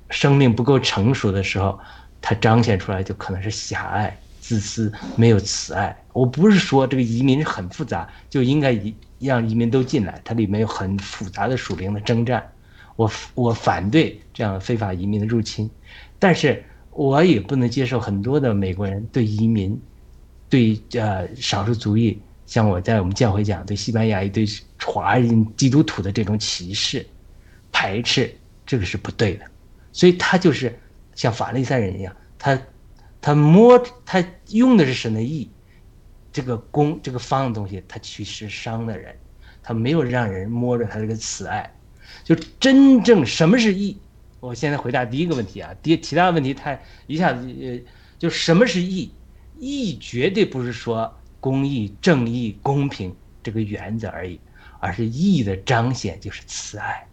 [0.10, 1.80] 生命不够成熟的时候，
[2.22, 4.18] 他彰显出来就可能是狭隘。
[4.40, 5.98] 自私，没有慈爱。
[6.14, 12.48] 我不是说这个移民很复杂，就应该移让移民都进来，它里面有很复杂的属灵的征战。
[12.96, 15.68] 我我反对这样非法移民的入侵，
[16.20, 19.76] 但是我也不能接受很多的美国人对移民，
[20.48, 24.46] 对呃少数族裔，像我在我们教会讲对西班牙一堆
[24.80, 27.04] 华人基督徒的这种歧视、
[27.76, 28.34] 排斥，
[28.66, 29.46] 这个是不对的。
[29.92, 30.74] 所以他就是
[31.14, 32.58] 像法利赛人一样，他。
[33.22, 35.50] 他摸他用的是神的意，
[36.32, 39.18] 这个弓这个方的东西，他去是伤的人，
[39.64, 41.74] 他没有让人摸着他这个慈爱，
[42.24, 43.98] 就真正什么是义？
[44.40, 47.80] 我现在回答第一个问题啊，第其他问题太一下子呃，
[48.20, 49.12] 就什么是义？
[49.58, 54.40] 义绝对不是说公义、正义、公平这个原则而已，
[54.80, 57.08] 而是义的彰显就是慈爱，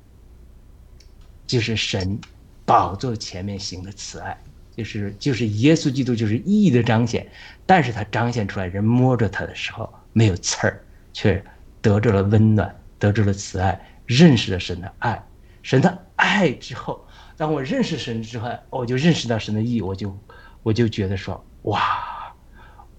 [1.53, 2.19] 就是神
[2.65, 4.35] 宝座前面行的慈爱。
[4.75, 7.31] 就是就是耶稣基督就是义的彰显，
[7.67, 10.83] 但是他彰显出来，人摸着他的时候没有刺儿，
[11.13, 11.45] 却
[11.83, 15.23] 得着了温暖，得着了慈爱，认识了神的爱，
[15.63, 20.19] 神的爱之后，当我认识神之后，我就认识到神的义，我就
[20.63, 22.35] 我就觉得说，哇，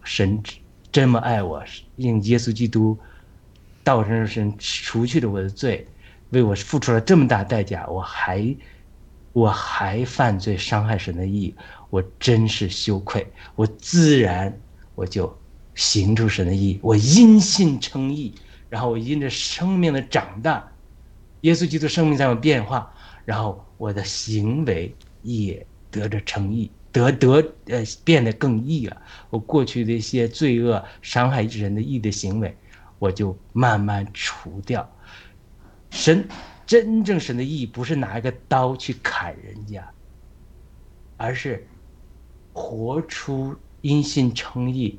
[0.03, 0.39] 神
[0.91, 1.63] 这么爱我，
[1.95, 2.95] 用耶稣基督
[3.83, 5.87] 道成肉身除去了我的罪，
[6.33, 8.55] 为我付出了这么大代价，我还。
[9.35, 11.55] 我还犯罪伤害神的意，
[11.89, 13.27] 我真是羞愧。
[13.55, 14.55] 我自然
[14.93, 15.35] 我就
[15.73, 18.35] 行出神的意，我因信称义，
[18.69, 20.71] 然后我因着生命的长大，
[21.41, 22.93] 耶稣基督生命在我变化，
[23.25, 29.01] 然后我的行为也得着称义，得得呃变得更义了。
[29.31, 32.55] 我过去的一些罪恶伤害人的义的行为，
[32.99, 34.87] 我就慢慢除掉。
[35.93, 36.27] 神。
[36.65, 39.85] 真正神的意义不是拿一个刀去砍人家，
[41.17, 41.67] 而是
[42.53, 44.97] 活出因信称义，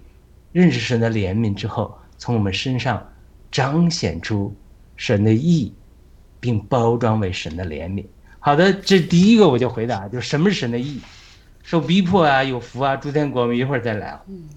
[0.53, 3.11] 认识神的怜悯之后，从我们身上
[3.51, 4.55] 彰显出
[4.95, 5.73] 神的义，
[6.39, 8.05] 并包装为神的怜悯。
[8.39, 11.01] 好的，这第一个我就回答，就是什么是神的义？
[11.63, 14.21] 受逼迫啊，有福啊，诸天国，我们一会儿再来。
[14.29, 14.51] 嗯，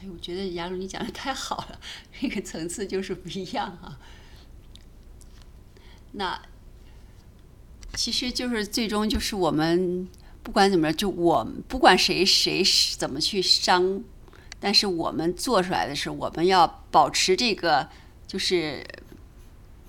[0.00, 1.80] 哎，我觉得雅鲁你讲的太好了，
[2.20, 3.98] 这个层次就是不一样啊。
[6.18, 6.40] 那
[7.94, 10.08] 其实就是最终就是我们
[10.42, 12.62] 不管怎么着，就我不管谁谁
[12.96, 14.02] 怎么去伤，
[14.58, 17.88] 但是我们做出来的是我们要保持这个
[18.26, 18.82] 就是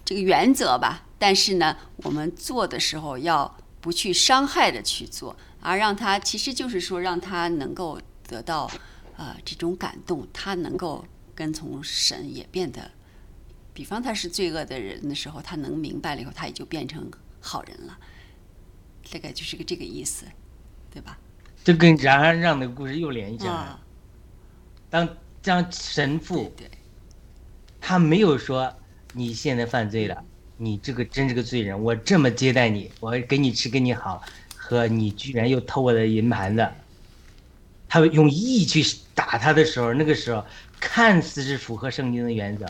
[0.03, 1.05] 这个原则吧。
[1.17, 8.69] 但是呢，我们做的时候要不去伤害的去做，而让他其实就是说让他能够得到
[9.15, 12.91] 呃这种感动，他能够跟从神也变得。
[13.78, 17.07] 比方他是罪恶的人的时候，他能明白了以后，他也就变成
[17.39, 17.95] 好人了。
[19.11, 20.25] 大概就是个这个意思，
[20.91, 21.15] 对吧？
[21.63, 23.80] 这跟冉阿让的故事又联系起来了。
[24.89, 25.07] 当
[25.43, 26.67] 当神父，对，
[27.80, 28.75] 他没有说
[29.13, 30.23] 你现在犯罪了，
[30.57, 31.80] 你这个真是个罪人。
[31.80, 34.23] 我这么接待你，我给你吃，给你好
[34.55, 36.67] 和，你居然又偷我的银盘子。
[37.88, 40.43] 他用义去打他的时候，那个时候
[40.80, 42.65] 看似是符合圣经的原则。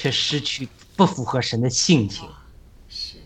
[0.00, 2.26] 却失去不符合神的性情，
[2.88, 3.22] 是的。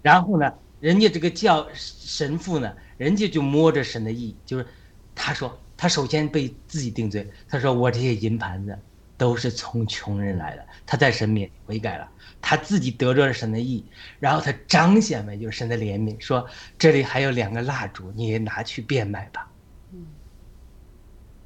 [0.00, 4.64] 然后呢，人家这个教神父呢，人家就摸着神的意，就是
[5.12, 8.78] 他说他首先被自己定罪，他说我这些银盘子
[9.16, 12.08] 都是从穷人来的，他在神面悔改了，
[12.40, 13.84] 他自己得着了神的意，
[14.20, 19.50] 然后他彰显为就是神的怜悯，说这里还有两个蜡烛，你也拿去变卖吧。
[19.92, 20.06] 嗯。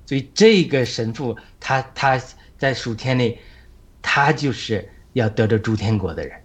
[0.04, 2.20] 所以这个神父他他
[2.58, 3.38] 在数天里。
[4.00, 6.40] 他就是要得着诸天国的人，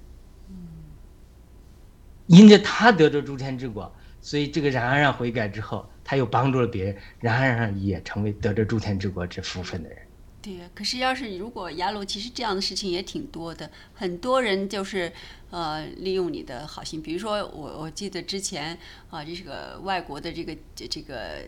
[2.28, 10.00] 因着他得着诸天之国，所以这个冉阿让悔改之后，他又帮助了别人，冉阿让也成为得着诸天之国之福分的人。
[10.42, 15.10] 对呀，可是要是如果雅鲁，其实这样的事情也挺多的，很多人就是
[15.52, 18.78] 呃利用你的好心，比如说我我记得之前
[19.10, 21.46] 啊，这是个外国的这个这这个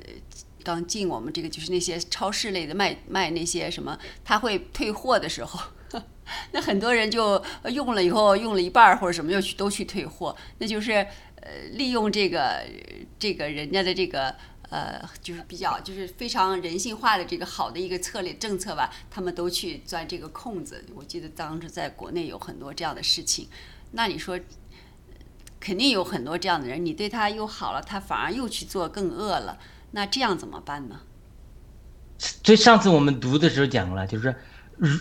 [0.64, 5.60] 刚进我们这个就是那些超市类的卖卖那些什么，他会退货的时候。
[6.52, 12.64] 那很多人就用了以后用了一半或者什么又去都去退货，那就是呃利用这个
[13.20, 14.36] 这个人家的这个
[14.70, 20.84] 呃就是比较就是非常人性化的这个好的一个策略政策吧，他们都去钻这个空子。
[20.96, 23.48] 我记得当时在国内有很多这样的事情，
[23.92, 24.40] 那你说
[25.60, 29.60] 肯定有很多这样的人，你对他又好了，他反而又去做更恶了，
[29.92, 31.02] 那这样怎么办呢？
[32.18, 34.36] 所以上次我们读的时候讲了，就是
[34.78, 34.98] 如。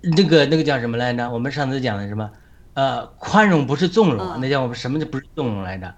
[0.00, 1.30] 那个那个叫什么来着？
[1.30, 2.30] 我们上次讲的什么？
[2.74, 5.92] 呃，宽容不是纵容，那叫我们什么就不是纵容来着？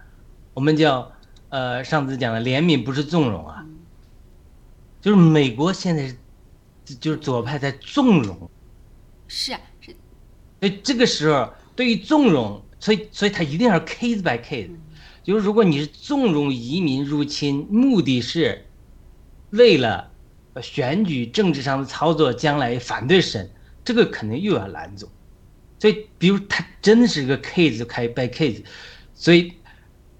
[0.54, 1.12] 我们叫
[1.50, 3.64] 呃，上次讲的怜悯不是纵容啊，
[5.00, 6.16] 就是美国现在是
[6.98, 8.50] 就是左派在纵容，
[9.28, 9.94] 是啊，是。
[10.60, 14.70] 所以这个时候对于纵容，所以所以他一定要 case by case，
[15.22, 18.64] 就是如果你是纵容移民入侵，目的是
[19.50, 20.10] 为了
[20.62, 23.50] 选举政治上的操作，将来反对神。
[23.84, 25.08] 这个肯定又要拦阻，
[25.78, 28.62] 所以，比如他真的是一个 case 开 by case，
[29.12, 29.52] 所以，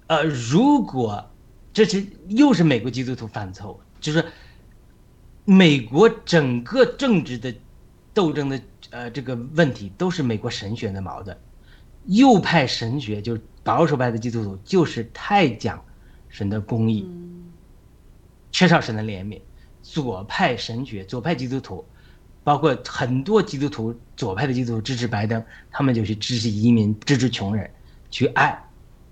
[0.07, 1.31] 呃，如果
[1.71, 4.25] 这是又是美国基督徒犯错，就是
[5.45, 7.55] 美国整个政治的
[8.13, 11.37] 斗争的呃这个问题都是美国神学的矛盾，
[12.07, 15.81] 右派神学就是保守派的基督徒就是太讲
[16.27, 17.09] 神的公义，
[18.51, 19.39] 缺少神的怜悯，
[19.81, 21.85] 左派神学左派基督徒。
[22.43, 25.41] 包括很多基督徒，左派的基督徒支持拜登，
[25.71, 27.69] 他们就去支持移民，支持穷人，
[28.11, 28.61] 去爱，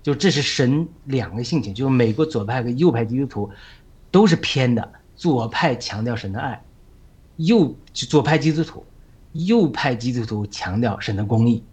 [0.02, 3.50] 就这是神两个性情，就是美国左派和右派基督徒
[4.10, 6.62] 都是偏的，左派强调神的爱，
[7.36, 8.84] 右左派基督徒，
[9.32, 11.64] 右派基督徒强调神的公义，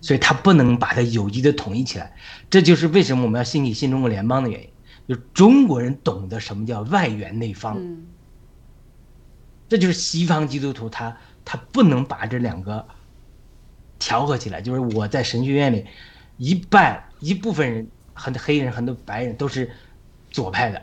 [0.00, 2.12] 所以他不能把它有机的统一起来，
[2.48, 4.68] 这就是为什么我们要兴起新中国联邦的原因，
[5.08, 7.76] 就中国人懂得什么叫外圆内方。
[9.68, 11.14] 这就是西方基督徒，他
[11.44, 12.86] 他不能把这两个
[13.98, 14.62] 调和起来。
[14.62, 15.84] 就是我在神学院里，
[16.38, 19.70] 一半一部分人，很多黑人，很多白人都是
[20.30, 20.82] 左派的，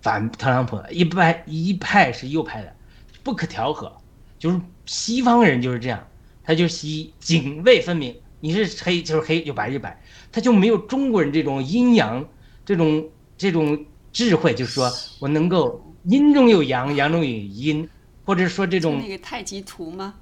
[0.00, 2.74] 反特朗普；一派一派是右派的，
[3.22, 3.92] 不可调和。
[4.38, 6.06] 就是西方人就是这样，
[6.42, 12.26] 他就西泾渭分明，你是黑就是黑，就白就白，他就没有中国人这种阴阳
[12.64, 13.06] 这种
[13.36, 15.82] 这种智慧，就是说我能够。
[16.04, 17.88] 阴中有阳，阳中有阴，
[18.24, 20.14] 或者说这种那个太极图吗？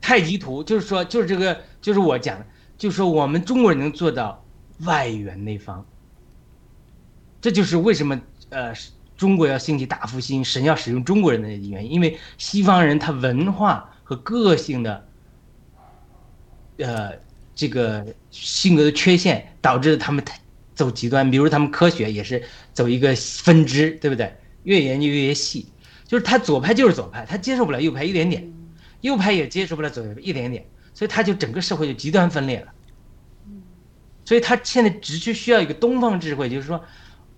[0.00, 4.44] 太极图就是说，就是这个，就是我讲的，就是说我们中国人能做到
[4.80, 5.84] 外圆内方。
[7.40, 8.20] 这就是为什么
[8.50, 8.72] 呃，
[9.16, 15.08] 中国要兴起大复兴，神要使用中国人的原因，因为西方人他文化和个性的，
[16.78, 17.12] 呃，
[17.54, 20.24] 这个性格的缺陷，导致他们
[20.74, 21.30] 走极端。
[21.30, 24.32] 比如他们科学也是走一个分支，对不对？
[24.64, 25.68] 越研究越细，
[26.06, 28.52] 就是他左派就是左派，他接受不了右派一点点，
[29.00, 32.72] 右派也接受不了左派一点点，所以他就整个社会就极端分裂了。
[34.24, 36.84] 所以他现在只是需要一个东方智慧，就是说，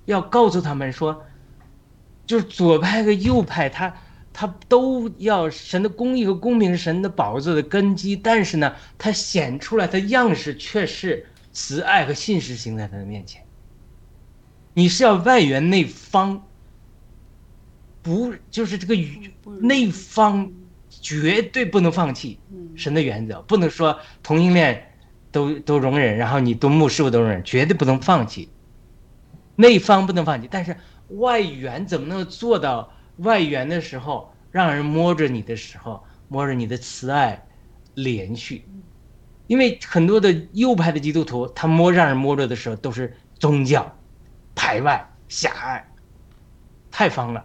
[0.04, 1.24] 要告诉他们说，
[2.26, 3.94] 就是左派和右派，他
[4.34, 13.42] 他都要神的公义和公平是神的宝座的根基，但是呢，他显出来的样式却是慈爱和信实行在他的面前。
[14.74, 16.46] 你是要外圆内方，
[18.04, 18.94] 不就是这个
[19.60, 20.52] 内方
[20.88, 22.38] 绝对不能放弃
[22.76, 24.90] 神的原则，不能说同性恋。
[25.34, 28.48] 都都容忍，然后你都牧师傅都容忍，绝对不能放弃。
[29.56, 30.76] 内方不能放弃，但是
[31.08, 32.92] 外援怎么能做到？
[33.16, 37.44] 外援的时候，让人摸着你的时候，摸着你的慈爱
[37.94, 38.64] 连续。
[39.48, 43.92] 因为很多的右派的基督徒，他摸让人摸着的时候，都是宗教
[44.54, 45.84] 排外狭隘，
[46.92, 47.44] 太方了。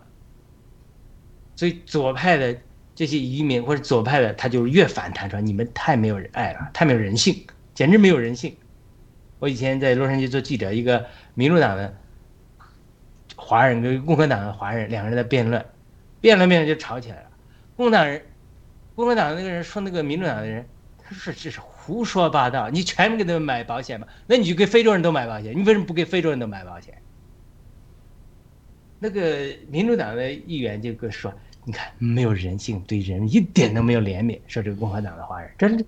[1.60, 2.57] 所以左派的
[2.95, 7.45] 这些移民或者左派的，他就越反弹说你们太没有人爱了，太没有人性。
[7.74, 8.55] 简直没有人性！
[9.39, 11.93] 我以前在洛杉矶做记者，一个民主党的
[13.36, 15.66] 华人跟共和党的华人两个人在辩论，
[16.22, 17.30] 辩论辩论就吵起来了。
[17.76, 18.22] 共党人、
[18.95, 20.66] 共和党的那个人说那个民主党的人，
[20.97, 24.07] 他说这是胡说八道，你全部给他们买保险吧？
[24.28, 26.93] 那你就给非洲人都买保险，你为什么不给非洲人都买保险？
[29.01, 31.34] 那个民主党的议员就跟说，
[31.70, 34.39] 你看没有人性，对人一点都没有怜悯。
[34.47, 35.86] 说这个共和党的华人，真的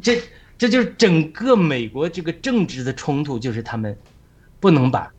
[0.00, 0.18] 这。
[0.56, 3.98] 这就是整个美国这个政治的冲突，就是他们
[4.60, 5.10] 不能把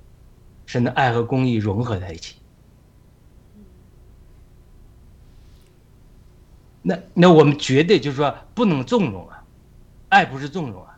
[0.67, 2.35] 神的爱和公义融合在一起。
[6.83, 9.43] 那那我们绝对就是说不能纵容啊，
[10.09, 10.95] 爱不是纵容啊。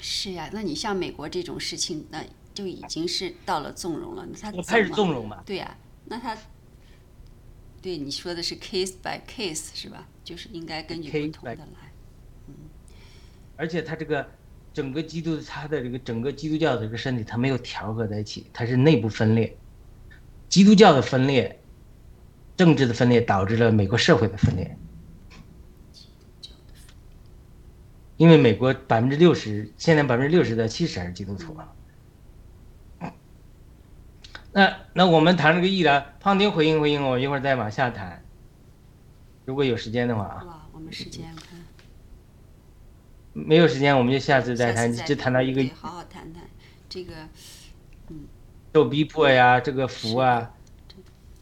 [0.00, 2.24] 是呀，那你像美国这种事情，那
[2.54, 4.26] 就已经是到了纵容了。
[4.40, 5.42] 他开始纵容嘛？
[5.44, 5.76] 对呀，
[6.06, 6.34] 那他
[7.88, 10.06] 对你说的是 case by case 是吧？
[10.22, 11.90] 就是应该根据不同的来。
[13.56, 14.28] 而且他这个
[14.74, 19.56] 整个基督他的这个整个基督教的这个身体，它没有调和在一起，它是内部分裂。
[20.50, 21.62] 基督教的分裂，
[22.58, 24.76] 政治的分裂，导致了美国社会的分裂。
[28.18, 31.72] 因为美国百分之六十，现在百分之六十到七十还是基督徒啊。
[34.52, 38.22] 那那我们谈这个医疗，胖丁回应回应，我一会儿再往下谈。
[39.44, 40.42] 如果有时间的话啊。
[40.46, 41.58] 哇，我们时间看。
[43.32, 45.74] 没有时间，我们就下次再谈，就谈到一个。
[45.74, 46.42] 好好谈谈
[46.88, 47.14] 这个，
[48.08, 48.26] 嗯。
[48.74, 50.50] 受逼迫呀，这个福啊。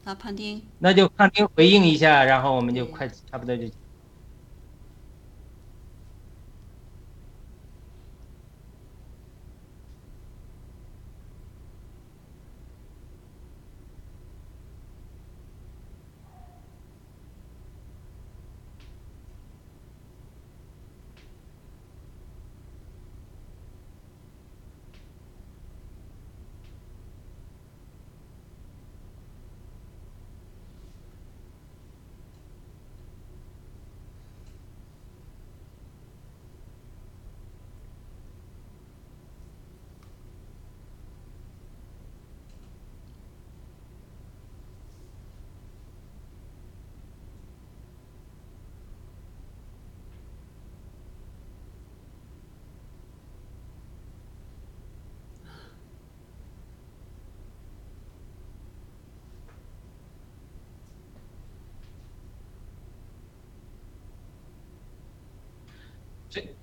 [0.03, 0.61] 啊，胖丁。
[0.79, 3.65] 那就胖丁回应一下，然后我们就快差不多就。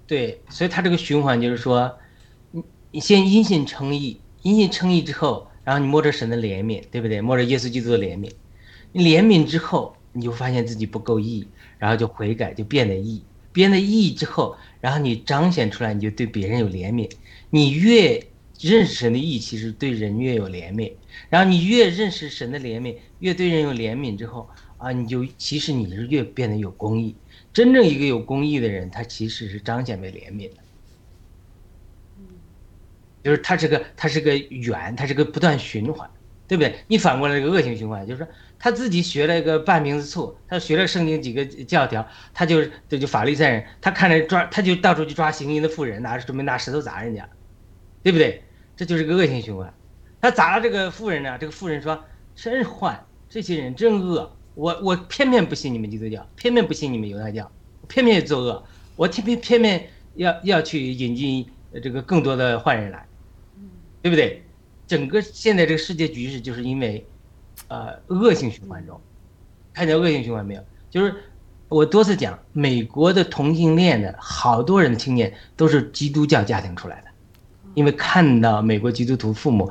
[0.07, 1.97] 对，所以他这个循环就是说，
[2.51, 7.21] 你你先因信称义，因信称义之后，然后你摸着神的怜悯，对不对？
[7.21, 8.31] 摸着耶稣基督的怜悯，
[8.93, 11.49] 你怜悯之后，你就发现自己不够义，
[11.79, 17.11] 然后就悔改，就变得义，变得义之后，然后你彰显出来，你就对别人有怜悯。
[17.49, 18.23] 你越
[18.61, 20.93] 认识神的义，其实对人越有怜悯。
[21.31, 24.49] 然后你越认识神的怜悯，越对人有怜悯之后，
[24.85, 27.17] 啊，你就其实你是越变得有公义。
[27.53, 30.57] 真正一个有公义的人，他其实是彰显为怜悯的，
[33.23, 36.11] 就是他是个他是个圆，他是个不断循环，
[36.47, 36.81] 对不对？
[36.87, 38.29] 你反过来这个恶性循环，就是说
[38.59, 47.29] 他自己学了一个半瓶子醋，他学了圣经几个教条，他就这就法律赛人，他看着抓他就到处去抓行淫的妇人，拿准备拿石头砸人家，
[48.03, 48.43] 对不对？
[48.77, 49.73] 这就是个恶性循环。
[50.21, 52.05] 他砸了这个妇人呢，这个妇人说
[52.35, 57.51] ：“真坏，这些人真恶，我我偏偏不信你们基督教，偏偏不信你们犹太教，
[57.89, 58.65] 偏偏作恶，
[58.97, 61.47] 我偏偏偏偏要要去引进
[61.83, 63.07] 这个更多的坏人来，
[64.01, 64.43] 对不对？
[64.87, 67.05] 整个现在这个世界局势就是因为，
[67.69, 69.01] 呃，恶性循环中，
[69.73, 70.63] 看见恶性循环没有？
[70.91, 71.15] 就是
[71.69, 77.09] 我多次讲，美国的同性恋的好多人青年都是基督教家庭出来的，
[77.75, 79.69] 因为看到美国基督徒父母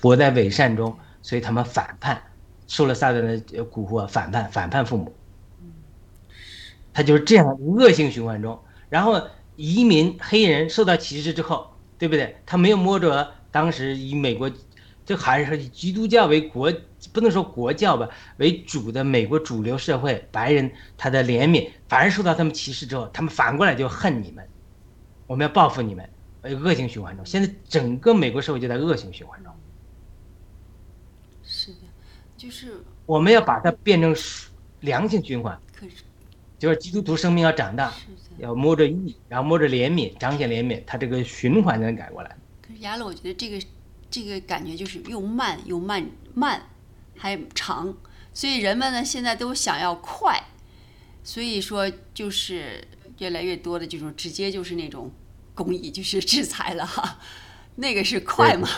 [0.00, 2.22] 活在伪善中，所以他们反叛，
[2.72, 5.12] 受了撒旦的蛊惑，反叛反叛父母。
[6.94, 8.58] 他就是这样恶性循环中，
[8.88, 9.20] 然后
[9.56, 12.34] 移民黑人受到歧视之后，对不对？
[12.46, 13.30] 他没有摸着。
[13.50, 14.50] 当时以美国，
[15.04, 16.72] 这还是以基督教为国，
[17.12, 18.08] 不能说国教吧，
[18.38, 24.42] 为主的美国主流社会，白人他的怜悯，反而受到他们歧视之后，他们反过来就恨你们，
[25.26, 26.08] 我们要报复你们，
[26.42, 27.26] 恶性循环中。
[27.26, 29.51] 现在整个美国社会就在恶性循环中。
[32.42, 34.12] 就是我们要把它变成
[34.80, 35.56] 良性循环。
[35.72, 36.02] 可是，
[36.58, 37.94] 就是基督徒生命要长大，
[38.38, 42.36] 要摸着义，然后摸着怜悯，彰显怜悯，他这个循环才能改过来。
[42.80, 43.64] 压了，我觉得这个
[44.10, 46.04] 这个感觉就是又慢又慢
[46.34, 46.60] 慢，
[47.16, 47.94] 还长，
[48.34, 50.42] 所以人们呢现在都想要快，
[51.22, 52.82] 所以说就是
[53.18, 55.12] 越来越多的这种直接就是那种
[55.54, 57.20] 公益，就是制裁了哈，
[57.76, 58.68] 那个是快嘛？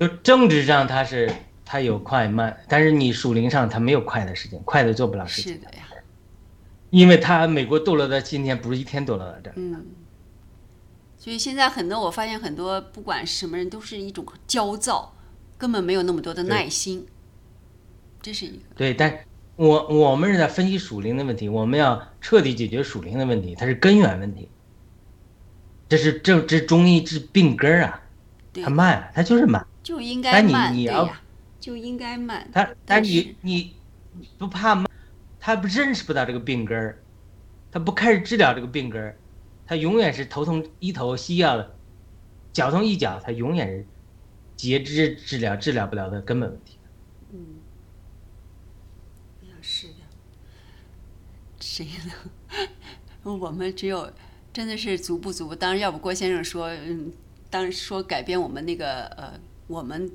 [0.00, 1.32] 就政治上它是
[1.66, 5.52] 它有快慢，但是你属灵上它没有快的事情，快的做不了事情。
[5.52, 5.82] 是的呀，
[6.90, 9.52] 因为它美国堕落到今天不是一天堕落到这。
[9.56, 9.84] 嗯。
[11.18, 15.12] 所以现在很多，我发现很多不管什么人都是一种焦躁，
[15.58, 17.04] 根本没有那么多的耐心。
[18.22, 19.18] 这是一个对，但
[19.56, 24.48] 我我们是在分析属灵的问题，我们要彻底解决属灵的问题，它是根源问题。
[25.88, 28.02] 这是这这中医治病根儿啊，
[28.62, 31.20] 它慢，它就是慢，就应该慢，对呀，
[31.66, 32.48] 就应该慢。
[32.52, 33.74] 他但你你
[34.38, 34.88] 不怕慢，
[35.40, 37.02] 他不认识不到这个病根儿，
[37.72, 39.18] 他不开始治疗这个病根儿。
[39.66, 41.74] 他永远是头痛医头西药的，
[42.52, 43.84] 脚痛医脚，他永远是
[44.54, 46.78] 截肢治疗治疗不了的根本问题。
[47.32, 47.56] 嗯，
[49.60, 49.94] 是的，
[51.58, 52.12] 谁呢？
[53.24, 54.12] 我们只有
[54.52, 55.52] 真的是足不足？
[55.52, 57.12] 当然，要不郭先生说，嗯，
[57.50, 60.08] 当说改变我们那个呃，我们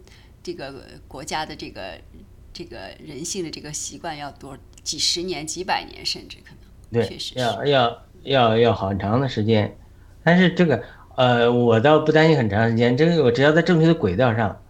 [0.43, 0.73] 这个
[1.07, 1.99] 国家的这个
[2.53, 6.53] 这个人性的这个习惯要多几十年、几百年，甚至可
[6.89, 8.01] 能，确实要要。
[8.23, 9.75] 要要很长的时间，
[10.23, 10.83] 但是这个
[11.15, 12.95] 呃，我倒不担心很长时间。
[12.95, 14.61] 这个我只要在正确的轨道上，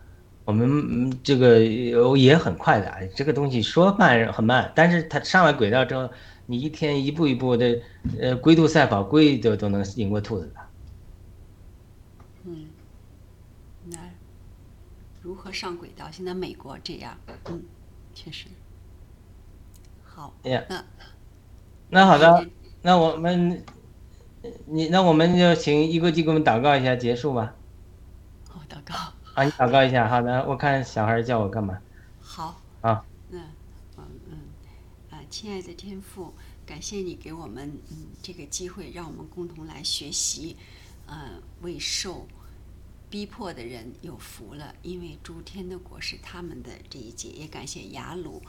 [0.46, 2.90] 我们这个也很快的。
[3.14, 6.10] 这个东西说慢很慢，但是它上了轨道之后，
[6.46, 7.78] 你一天一步一步的，
[8.22, 10.62] 呃，龟兔赛跑，龟都都能赢过兔子的。
[12.46, 12.68] 嗯，
[13.90, 13.98] 那
[15.22, 16.10] 如何上轨道？
[16.12, 17.64] 现在美国这样，嗯，
[18.14, 18.48] 确实
[20.04, 20.34] 好。
[20.44, 20.84] 那
[21.90, 22.48] 那好的。
[22.84, 23.64] 那我们，
[24.66, 27.54] 你那我们就请一个记给我们祷告一下，结束吧。
[28.50, 28.96] 好，祷告。
[29.36, 30.10] 啊，你祷告一下。
[30.10, 31.80] 好的，我看小孩叫我干嘛？
[32.20, 32.60] 好。
[32.82, 33.06] 啊。
[33.30, 33.40] 嗯，
[33.98, 34.38] 嗯嗯，
[35.12, 36.34] 啊，亲爱的天父，
[36.66, 40.58] 感谢你给我们嗯这个机会，让我们共同来学习，
[41.06, 42.26] 呃，为受
[43.12, 47.30] 逼迫的人有福了，因为诸天的国是他们的这一节。
[47.30, 48.42] 也感谢雅鲁。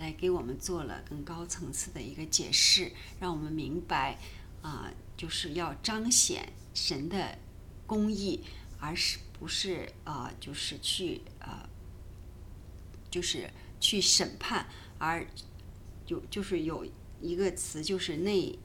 [0.00, 4.16] 来给我们做了更高层次的一个解释，让我们明白，
[4.62, 7.36] 啊，就是要彰显神的
[7.84, 8.44] 公义，
[8.78, 11.68] 而是不是啊，就是去啊，
[13.10, 13.50] 就是
[13.80, 14.68] 去审判，
[14.98, 15.26] 而
[16.06, 16.86] 就就是有
[17.20, 18.56] 一个词，就是内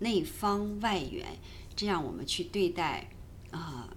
[0.00, 1.38] 内方外圆，
[1.74, 3.08] 这样我们去对待
[3.52, 3.88] 啊，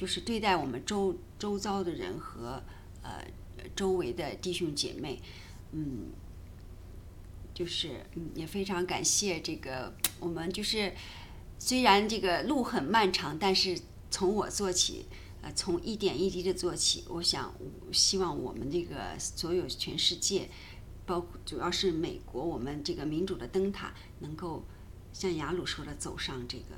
[0.00, 2.62] 就是对待我们周周遭的人和
[3.02, 3.22] 呃。
[3.76, 5.20] 周围的弟兄姐妹，
[5.72, 6.06] 嗯，
[7.52, 10.94] 就是嗯，也非常感谢这个我们就是
[11.58, 13.78] 虽然这个路很漫长，但是
[14.10, 15.04] 从我做起，
[15.42, 17.54] 呃，从一点一滴的做起，我想
[17.92, 20.48] 希望我们这个所有全世界，
[21.04, 24.64] 包括主要是美国，我们这个民主的灯塔能够
[25.12, 26.74] 像雅鲁说的走上这个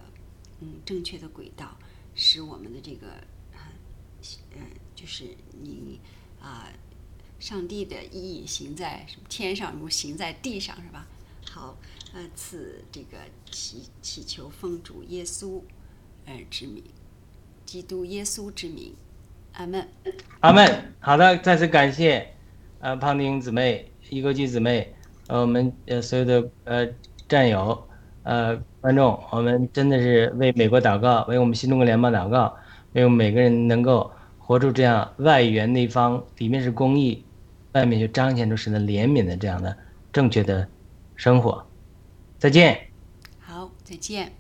[0.61, 1.78] 嗯正确的轨道，
[2.14, 3.09] 使我们的这个
[3.52, 4.60] 呃
[4.94, 5.24] 就是
[5.62, 6.01] 你。
[6.44, 6.66] 啊，
[7.39, 11.06] 上帝的意义行在天上，如行在地上，是吧？
[11.48, 11.78] 好，
[12.12, 13.16] 呃，赐这个
[13.48, 15.62] 祈祈求奉主耶稣，
[16.26, 16.82] 呃之名，
[17.64, 18.93] 基督耶稣之名，
[19.52, 19.89] 阿门，
[20.40, 20.93] 阿门。
[20.98, 22.34] 好的，再次感谢，
[22.80, 24.93] 呃，胖丁姊妹、一个基姊妹，
[25.28, 26.89] 呃，我们呃所有的呃
[27.28, 27.89] 战友、
[28.24, 32.54] 呃观众，我们真的是为美国祷告，为我们新中国联邦祷告，
[32.92, 34.12] 为我们每个人能够。
[34.44, 37.24] 活出这样外圆内方，里面是公益，
[37.72, 39.74] 外面就彰显出神的怜悯的这样的
[40.12, 40.68] 正确的
[41.14, 41.64] 生活。
[42.38, 42.78] 再见。
[43.38, 44.32] 好，再见。